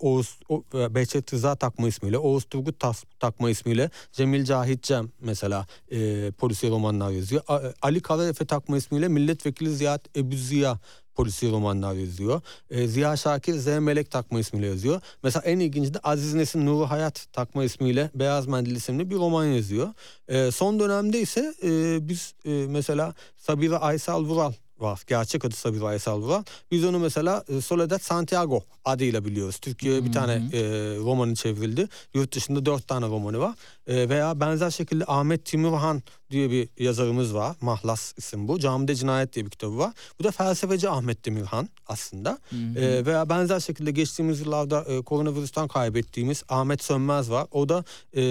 [0.00, 5.08] Oğuz o, e, Behçet Rıza takma ismiyle Oğuz Turgut Tas- takma ismiyle Cemil Cahit Cem
[5.20, 7.42] mesela e, polisiye romanlar yazıyor.
[7.48, 10.78] A- Ali Karaefe takma ismiyle Milletvekili Ziya Ebu Ziya
[11.14, 12.40] polisiye romanlar yazıyor.
[12.70, 15.00] E, Ziya Şakir Z Melek takma ismiyle yazıyor.
[15.22, 19.44] Mesela en ilginci de Aziz Nesin Nuru Hayat takma ismiyle Beyaz Mendil isimli bir roman
[19.44, 19.88] yazıyor.
[20.28, 25.02] E, son dönemde ise e, biz e, mesela Sabira Aysal Vural var.
[25.06, 26.44] Gerçek adı Sabira Aysal Vural.
[26.70, 29.58] Biz onu mesela e, Soledad Santiago adıyla biliyoruz.
[29.58, 30.60] Türkiye'ye bir tane e,
[30.96, 31.88] romanı çevrildi.
[32.14, 33.54] Yurt dışında dört tane romanı var.
[33.86, 37.56] E, veya benzer şekilde Ahmet Timurhan diye bir yazarımız var.
[37.60, 38.58] Mahlas isim bu.
[38.58, 39.92] Camide Cinayet diye bir kitabı var.
[40.20, 42.38] Bu da felsefeci Ahmet Demirhan aslında.
[42.76, 47.46] E, veya benzer şekilde geçtiğimiz yıllarda e, koronavirüsten kaybettiğimiz Ahmet Sönmez var.
[47.50, 47.84] O da
[48.16, 48.22] e,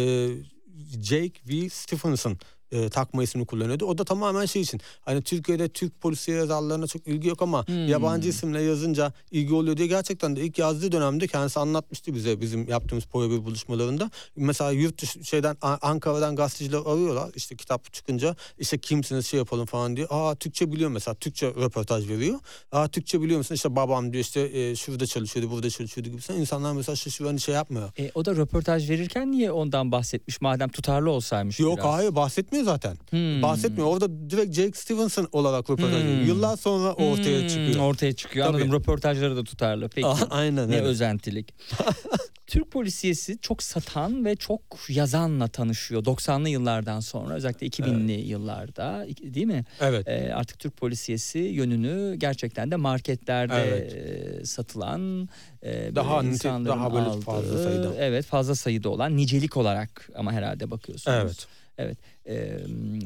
[1.02, 1.70] Jake V.
[1.70, 2.38] Stephenson
[2.72, 3.86] e, takma ismini kullanıyordu.
[3.86, 7.88] O da tamamen şey için hani Türkiye'de Türk polisiye yazarlarına çok ilgi yok ama Hmm.
[7.88, 12.68] yabancı isimle yazınca ilgi oluyor diye gerçekten de ilk yazdığı dönemde kendisi anlatmıştı bize bizim
[12.70, 14.12] yaptığımız bir buluşmalarında.
[14.36, 19.98] Mesela yurt dışı şeyden Ankara'dan gazeteciler arıyorlar işte kitap çıkınca işte kimsiniz şey yapalım falan
[19.98, 20.08] diyor.
[20.12, 22.40] Aa Türkçe biliyor mesela Türkçe röportaj veriyor.
[22.72, 26.40] Aa Türkçe biliyor musun işte babam diyor işte e, şurada çalışıyordu burada çalışıyordu gibi.
[26.40, 27.90] İnsanlar mesela şaşırıyor hani şey yapmıyor.
[28.00, 31.94] E, o da röportaj verirken niye ondan bahsetmiş madem tutarlı olsaymış Yok biraz?
[31.94, 32.98] hayır bahsetmiyor zaten.
[33.10, 33.42] Hmm.
[33.42, 33.88] Bahsetmiyor.
[33.88, 36.26] Orada direkt Jake Stevenson olarak röportaj Hmm.
[36.26, 37.80] Yıllar sonra ortaya Hmm, çıkıyor.
[37.80, 38.46] Ortaya çıkıyor.
[38.48, 38.56] Tabii.
[38.58, 38.74] Anladım.
[38.80, 39.90] Röportajları da tutarlı.
[39.90, 40.08] Peki.
[40.30, 40.86] Aynen ne evet.
[40.88, 41.54] özentilik.
[42.48, 49.46] Türk polisiyesi çok satan ve çok yazanla tanışıyor 90'lı yıllardan sonra özellikle 2000'li yıllarda değil
[49.46, 49.66] mi?
[49.82, 50.08] Evet.
[50.08, 53.94] Ee, artık Türk polisiyesi yönünü gerçekten de marketlerde Evet.
[54.42, 55.30] e, satılan
[55.64, 57.96] e, Daha insanların daha böyle aldığı, fazla sayıda.
[57.98, 61.18] Evet fazla sayıda olan nicelik olarak ama herhalde bakıyorsunuz.
[61.24, 61.48] Evet.
[61.78, 61.98] Evet.
[62.30, 62.60] e,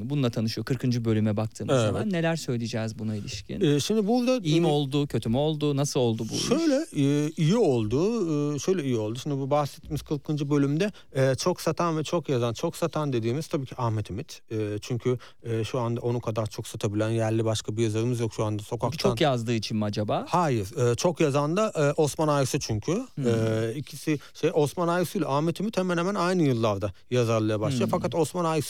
[0.04, 0.84] bununla tanışıyor 40.
[1.06, 1.86] bölüme baktığımız Evet.
[1.86, 2.10] zaman.
[2.10, 3.62] Neler söyleyeceğiz buna ilişkin?
[3.62, 6.48] Ee, şimdi burada İyi mi e, oldu, kötü mü oldu, nasıl oldu bu iş?
[6.48, 8.56] Şöyle e, iyi oldu.
[8.56, 9.20] E, şöyle iyi oldu.
[9.20, 10.30] Şimdi bu bahsettiğimiz 40.
[10.30, 14.42] bölümde e, çok satan ve çok yazan, çok satan dediğimiz tabii ki Ahmet Ümit.
[14.52, 18.44] E, çünkü e, şu anda onu kadar çok satabilen yerli başka bir yazarımız yok şu
[18.44, 19.10] anda sokaktan.
[19.10, 20.26] Çok yazdığı için mi acaba?
[20.30, 20.92] Hayır.
[20.92, 22.92] e, çok yazan da e, Osman Aysu çünkü.
[23.26, 27.90] E, ikisi şey Osman Aysu ile Ahmet Ümit hemen hemen aynı yıllarda yazarlığa başlıyor.
[27.92, 28.61] Fakat Osman Aysu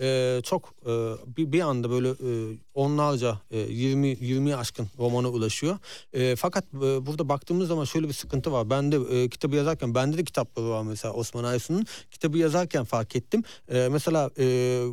[0.00, 0.90] e, çok e,
[1.36, 5.78] bir, bir anda böyle e, onlarca e, 20 20 aşkın romana ulaşıyor.
[6.12, 8.70] E, fakat e, burada baktığımız zaman şöyle bir sıkıntı var.
[8.70, 11.86] Ben de e, kitabı yazarken bende de kitapları var mesela Osman Aysu'nun.
[12.10, 13.42] Kitabı yazarken fark ettim.
[13.68, 14.44] E, mesela e,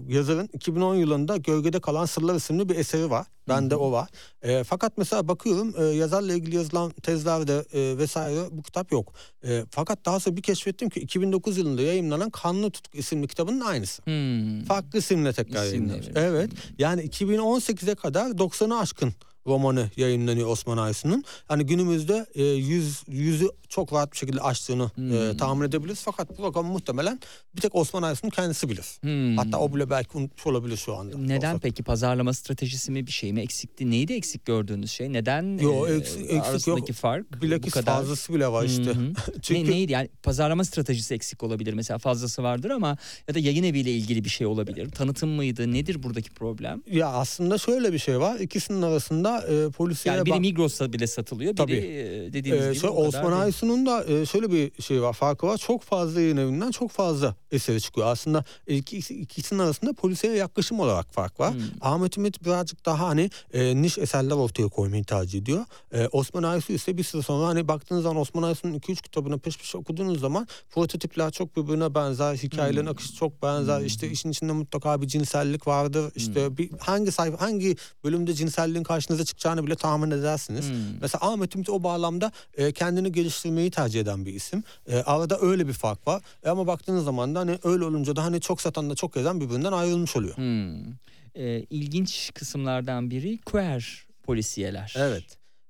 [0.07, 3.25] yazarın 2010 yılında Gölgede Kalan Sırlar isimli bir eseri var.
[3.47, 4.09] Bende o var.
[4.41, 9.13] E, fakat mesela bakıyorum e, yazarla ilgili yazılan tezlerde e, vesaire bu kitap yok.
[9.43, 14.05] E, fakat daha sonra bir keşfettim ki 2009 yılında yayınlanan Kanlı Tutku isimli kitabının aynısı.
[14.05, 14.63] Hmm.
[14.63, 16.07] Farklı isimle tekrar yayınlanmış.
[16.15, 16.51] Evet.
[16.77, 19.13] Yani 2018'e kadar 90'ı aşkın
[19.47, 21.23] romanı yayınlanıyor Osman Aysu'nun.
[21.47, 25.01] Hani günümüzde e, 100 yüzü çok rahat bir şekilde aştığını e,
[25.31, 25.37] Hmm.
[25.37, 26.01] tahmin edebiliriz.
[26.05, 27.19] Fakat bu rakamı muhtemelen
[27.55, 28.85] bir tek Osman Aysu'nun kendisi bilir.
[29.01, 29.37] Hmm.
[29.37, 31.17] Hatta o bile belki unutmuş olabilir şu anda.
[31.17, 33.91] Neden Yoksa- peki pazarlama stratejisi mi bir şey mi eksikti?
[33.91, 35.13] Neydi eksik gördüğünüz şey?
[35.13, 36.45] Neden Yo, e, eksik- eksik yok.
[36.45, 37.93] arasındaki fark bu Bilakis kadar?
[37.95, 38.83] fazlası bile var işte.
[38.83, 39.13] Hı.
[39.41, 42.97] Çünkü Ne, neydi yani pazarlama stratejisi eksik olabilir mesela fazlası vardır ama
[43.27, 44.89] ya da yayın eviyle ilgili bir şey olabilir.
[44.89, 45.73] Tanıtım mıydı?
[45.73, 46.81] Nedir buradaki problem?
[46.91, 48.39] ya aslında şöyle bir şey var.
[48.39, 51.51] İkisinin arasında e, polisiye Yani biri bak- Migros'ta bile satılıyor.
[51.51, 51.73] Biri Tabii.
[51.73, 53.43] e, dediğiniz Ee, gibi şey, Osman değil.
[53.63, 55.57] Aysu'nun da e, şöyle bir şey var farkı var.
[55.57, 58.07] Çok fazla yayın evinden çok fazla eseri çıkıyor.
[58.07, 61.53] Aslında ikisi, ikisinin arasında polisiye yaklaşım olarak fark var.
[61.53, 61.61] Hmm.
[61.81, 65.65] Ahmet Ümit birazcık daha hani e, niş eserler ortaya koymayı tercih ediyor.
[65.91, 69.57] E, Osman Aysu ise bir süre sonra hani baktığınız zaman Osman Aysu'nun 2-3 kitabını peş
[69.57, 72.35] peşe okuduğunuz zaman prototipler çok birbirine benzer.
[72.35, 72.91] Hikayelerin Hmm.
[72.91, 73.81] akışı çok benzer.
[73.81, 76.11] İşte işin içinde mutlaka bir cinsellik vardır.
[76.15, 76.57] İşte Hmm.
[76.57, 80.69] bir hangi sayfa hangi bölümde cinselliğin karşınıza çıkacağını bile tahmin edersiniz.
[80.69, 80.75] Hmm.
[81.01, 83.11] Mesela Ahmet Ümit o bağlamda e, kendini
[83.53, 84.63] geliştirmeyi tercih eden bir isim.
[84.87, 86.21] E, arada öyle bir fark var.
[86.43, 89.39] E, ama baktığınız zaman da hani öyle olunca da hani çok satan da çok yazan
[89.39, 90.37] birbirinden ayrılmış oluyor.
[90.37, 90.93] Hmm.
[91.35, 94.93] E, ilginç kısımlardan biri queer polisiyeler.
[94.97, 95.23] Evet.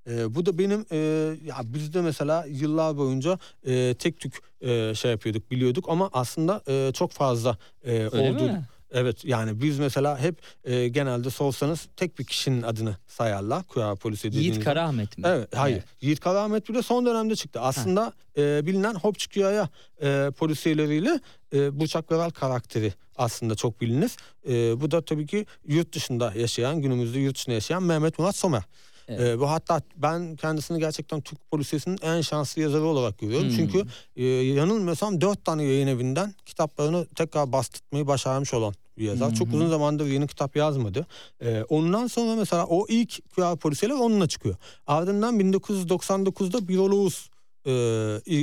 [0.08, 0.98] E, bu da benim e,
[1.46, 6.92] ya bizde mesela yıllar boyunca e, tek tük e, şey yapıyorduk biliyorduk ama aslında e,
[6.94, 8.44] çok fazla e, Öyle oldu.
[8.44, 8.64] mi?
[8.94, 13.64] Evet yani biz mesela hep e, genelde sorsanız tek bir kişinin adını sayarlar.
[13.64, 14.66] Queer polisi dediğiniz Yiğit.
[14.66, 15.24] Karaahmet mi?
[15.28, 15.76] Evet, hayır.
[15.76, 15.86] Evet.
[16.02, 17.60] Yiğit Karaahmet bile son dönemde çıktı.
[17.62, 19.70] Aslında e, bilinen Hopçukiya'ya
[20.02, 21.20] e, polisiyeleriyle
[21.54, 24.12] e, Burçak Veral karakteri aslında çok bilinir.
[24.48, 28.64] E, bu da tabii ki yurt dışında yaşayan, günümüzde yurt dışında yaşayan Mehmet Murat Somer.
[29.08, 29.22] Evet.
[29.22, 33.48] E, bu hatta ben kendisini gerçekten Türk polisiyesinin en şanslı yazarı olarak görüyorum.
[33.48, 33.56] Hmm.
[33.56, 33.84] Çünkü
[34.16, 39.34] e, yanılmıyorsam dört tane yayın evinden kitaplarını tekrar bastırmayı başarmış olan bir yazar.
[39.34, 39.56] Çok Hı hı.
[39.56, 41.08] uzun zamandır yeni kitap yazmadı.
[41.42, 44.56] E, ondan sonra mesela o ilk QR polisiyeler onunla çıkıyor.
[44.88, 47.30] Ardından 1999'da Biroloğuz
[47.66, 47.72] e,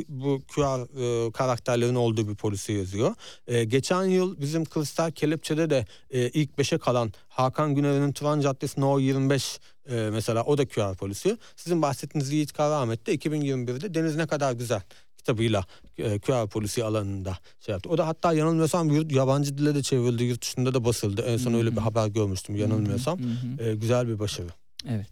[0.09, 0.80] bu QR
[1.26, 3.14] e, karakterlerin olduğu bir polisi yazıyor.
[3.46, 8.80] E, geçen yıl bizim Kristal Kelepçe'de de e, ilk beşe kalan Hakan Güner'in Turan Caddesi
[8.80, 11.36] No 25 e, mesela o da QR polisi.
[11.57, 14.82] Sizin bahsettiğiniz Yiğit Karaahmet de 2021'de Deniz Ne Kadar Güzel
[15.21, 15.64] kitabıyla
[15.99, 17.89] e, QR polisi alanında şey yaptı.
[17.91, 21.23] O da hatta yanılmıyorsam yurt, yabancı dile de çevrildi, yurt dışında da basıldı.
[21.23, 23.18] En son Hı öyle bir haber görmüştüm yanılmıyorsam.
[23.59, 24.49] E, güzel bir başarı.
[24.89, 25.07] Evet.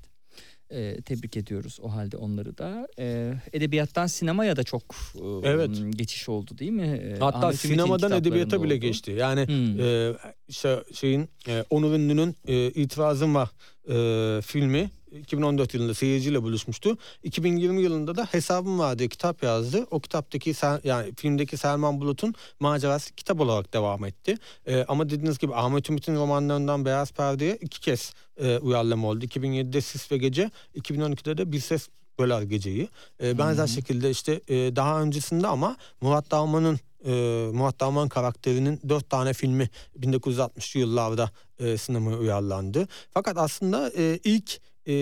[0.71, 2.89] Ee, tebrik ediyoruz o halde onları da.
[2.99, 4.83] Ee, edebiyattan sinemaya da çok
[5.15, 5.71] e, Evet.
[5.91, 7.01] geçiş oldu değil mi?
[7.05, 9.11] Ee, Hatta Ahmet sinemadan edebiyata bile geçti.
[9.11, 9.81] Yani Hmm.
[9.81, 10.13] e,
[10.49, 13.49] işte şeyin e, Onur Ünlü'nün e, İtirazım Var
[13.89, 16.99] e, filmi 2014 yılında seyirciyle buluşmuştu.
[17.23, 19.87] 2020 yılında da Hesabım Var diye kitap yazdı.
[19.91, 24.35] O kitaptaki yani filmdeki Selman Bulut'un macerası kitap olarak devam etti.
[24.67, 29.25] E, ama dediğiniz gibi Ahmet Ümit'in romanlarından Beyaz Perde'ye iki kez e, uyarlama oldu.
[29.25, 32.89] 2007'de Sis ve Gece, 2012'de de Bir Ses Böler Gece'yi.
[33.23, 37.11] E, benzer şekilde işte e, daha öncesinde ama Murat Dağman'ın e,
[37.53, 39.69] Murat Dağman karakterinin dört tane filmi
[40.01, 42.89] 1960'lı yıllarda e, sinemaya uyarlandı.
[43.11, 44.95] Fakat aslında e, ilk e,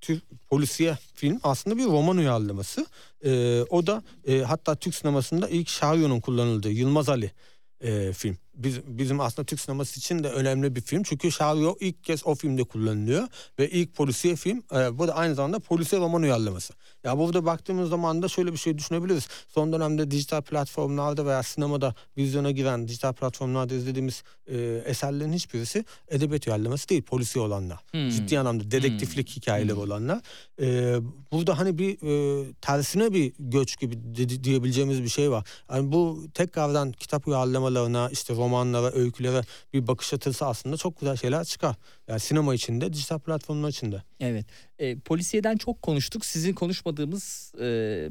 [0.00, 2.86] Türk polisiye film aslında bir roman uyarlaması.
[3.24, 7.32] E, o da e, hatta Türk sinemasında ilk Şaryo'nun kullanıldığı Yılmaz Ali
[7.80, 8.36] e, film.
[8.64, 11.02] Biz, bizim aslında Türk sineması için de önemli bir film.
[11.02, 13.28] Çünkü Şaryo ilk kez o filmde kullanılıyor.
[13.58, 16.72] Ve ilk polisiye film e, bu da aynı zamanda polisiye roman uyarlaması.
[17.04, 19.28] Ya burada baktığımız zaman da şöyle bir şey düşünebiliriz.
[19.48, 26.46] Son dönemde dijital platformlarda veya sinemada vizyona giren dijital platformlarda izlediğimiz e, eserlerin hiçbirisi edebiyat
[26.46, 27.02] uyarlaması değil.
[27.02, 27.78] Polisiye olanlar.
[27.90, 28.08] Hmm.
[28.08, 30.20] Ciddi anlamda dedektiflik hikayeleri olanlar.
[30.60, 30.96] E,
[31.32, 33.98] burada hani bir e, tersine bir göç gibi
[34.44, 35.48] diyebileceğimiz bir şey var.
[35.70, 39.40] Yani bu tekrardan kitap uyarlamalarına işte roman romanlara, öykülere
[39.72, 41.76] bir bakış atırsa aslında çok güzel şeyler çıkar.
[42.08, 44.02] Yani sinema içinde, dijital platformlar içinde.
[44.20, 44.46] Evet.
[44.78, 46.24] E, polisiyeden çok konuştuk.
[46.26, 48.08] Sizin konuşmadığımız e,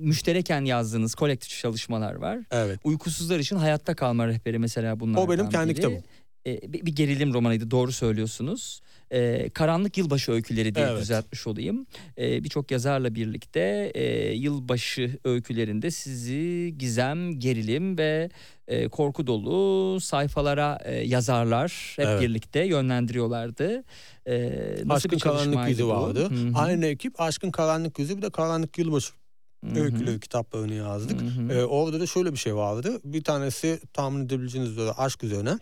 [0.00, 2.38] müştereken yazdığınız kolektif çalışmalar var.
[2.50, 2.80] Evet.
[2.84, 5.74] Uykusuzlar için hayatta kalma rehberi mesela bunlardan O benim kendi biri.
[5.76, 6.02] kitabım.
[6.46, 8.80] E, bir, gerilim romanıydı doğru söylüyorsunuz.
[9.12, 11.00] E, Karanlık Yılbaşı Öyküleri diye Evet.
[11.00, 11.86] düzeltmiş olayım.
[12.18, 18.30] E, Birçok yazarla birlikte e, yılbaşı öykülerinde sizi gizem, gerilim ve
[18.68, 22.22] e, korku dolu sayfalara e, yazarlar hep Evet.
[22.22, 23.84] birlikte yönlendiriyorlardı.
[24.26, 24.50] E,
[24.84, 25.88] nasıl Aşkın Karanlık Yüzü bu?
[25.88, 26.30] vardı.
[26.30, 26.52] Hı hı.
[26.54, 29.12] Aynı ekip Aşkın Karanlık Yüzü bir de Karanlık Yılbaşı
[29.64, 29.80] Hı hı.
[29.80, 31.20] öyküleri kitaplarını yazdık.
[31.50, 33.00] Ee, orada da şöyle bir şey vardı.
[33.04, 35.58] Bir tanesi tahmin edebileceğiniz üzere aşk üzerine.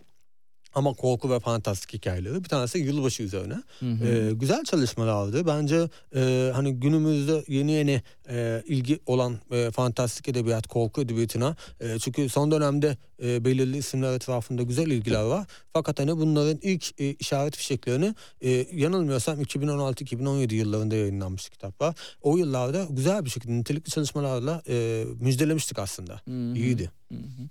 [0.73, 2.43] Ama korku ve fantastik hikayeleri.
[2.43, 3.63] Bir tanesi yılbaşı üzerine.
[3.79, 4.07] Hı hı.
[4.07, 5.47] Ee, güzel çalışmalardı.
[5.47, 11.55] Bence e, hani günümüzde yeni yeni e, ilgi olan e, fantastik edebiyat, korku edebiyatına.
[11.79, 15.47] E, çünkü son dönemde e, belirli isimler etrafında güzel ilgiler var.
[15.73, 21.95] Fakat hani bunların ilk e, işaret fişeklerini e, yanılmıyorsam 2016-2017 yıllarında yayınlanmış kitaplar.
[22.21, 26.13] O yıllarda güzel bir şekilde nitelikli çalışmalarla e, müjdelemiştik aslında.
[26.13, 26.55] Hı hı.
[26.55, 27.00] İyiydi.
[27.11, 27.47] Hı hı.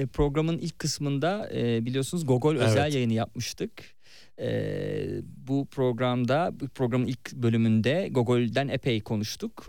[0.00, 2.94] E, programın ilk kısmında e, biliyorsunuz Gogol özel Evet.
[2.94, 3.70] yayını yapmıştık.
[4.38, 4.48] E,
[5.48, 9.66] bu programda bu programın ilk bölümünde Gogol'den epey konuştuk.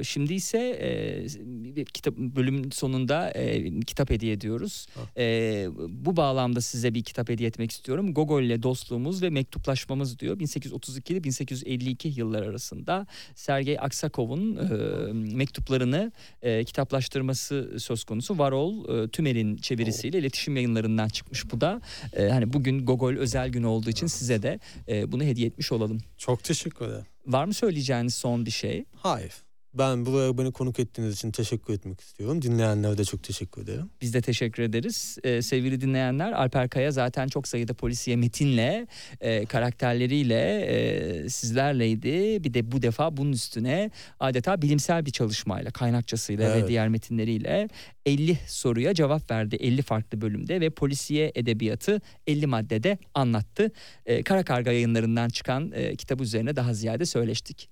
[0.00, 4.86] E, şimdi ise e, kitap bölümün sonunda e, kitap hediye ediyoruz.
[4.94, 5.00] Ha.
[5.16, 8.14] E, bu bağlamda size bir kitap hediye etmek istiyorum.
[8.14, 10.38] Gogol ile dostluğumuz ve mektuplaşmamız diyor.
[10.38, 16.12] 1832 ile 1852 yıllar arasında Sergey Aksakov'un e, mektuplarını
[16.42, 18.38] e, kitaplaştırması söz konusu.
[18.38, 21.80] Varol e, Tümer'in çevirisiyle iletişim yayınlarından çıkmış bu da.
[22.12, 26.00] E, hani bugün Gogol özel günü olduğu için size de e, bunu hediye etmiş olalım.
[26.16, 27.06] Çok teşekkür ederim.
[27.26, 28.84] Var mı söyleyeceğiniz son bir şey?
[28.96, 29.32] Hayır.
[29.78, 32.42] Ben buraya beni konuk ettiğiniz için teşekkür etmek istiyorum.
[32.42, 33.90] Dinleyenlere de çok teşekkür ederim.
[34.00, 35.18] Biz de teşekkür ederiz.
[35.24, 38.86] Ee, sevgili dinleyenler Alper Kaya zaten çok sayıda polisiye metinle,
[39.20, 42.44] e, karakterleriyle e, sizlerleydi.
[42.44, 46.68] Bir de bu defa bunun üstüne adeta bilimsel bir çalışmayla, kaynakçasıyla ve Evet.
[46.68, 47.68] diğer metinleriyle
[48.06, 53.72] 50 soruya cevap verdi 50 farklı bölümde ve polisiye edebiyatı 50 maddede anlattı.
[54.06, 57.68] E, Kara Karga yayınlarından çıkan e, kitabı üzerine daha ziyade söyleştik.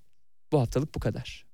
[0.53, 1.54] Bu haftalık bu kadar.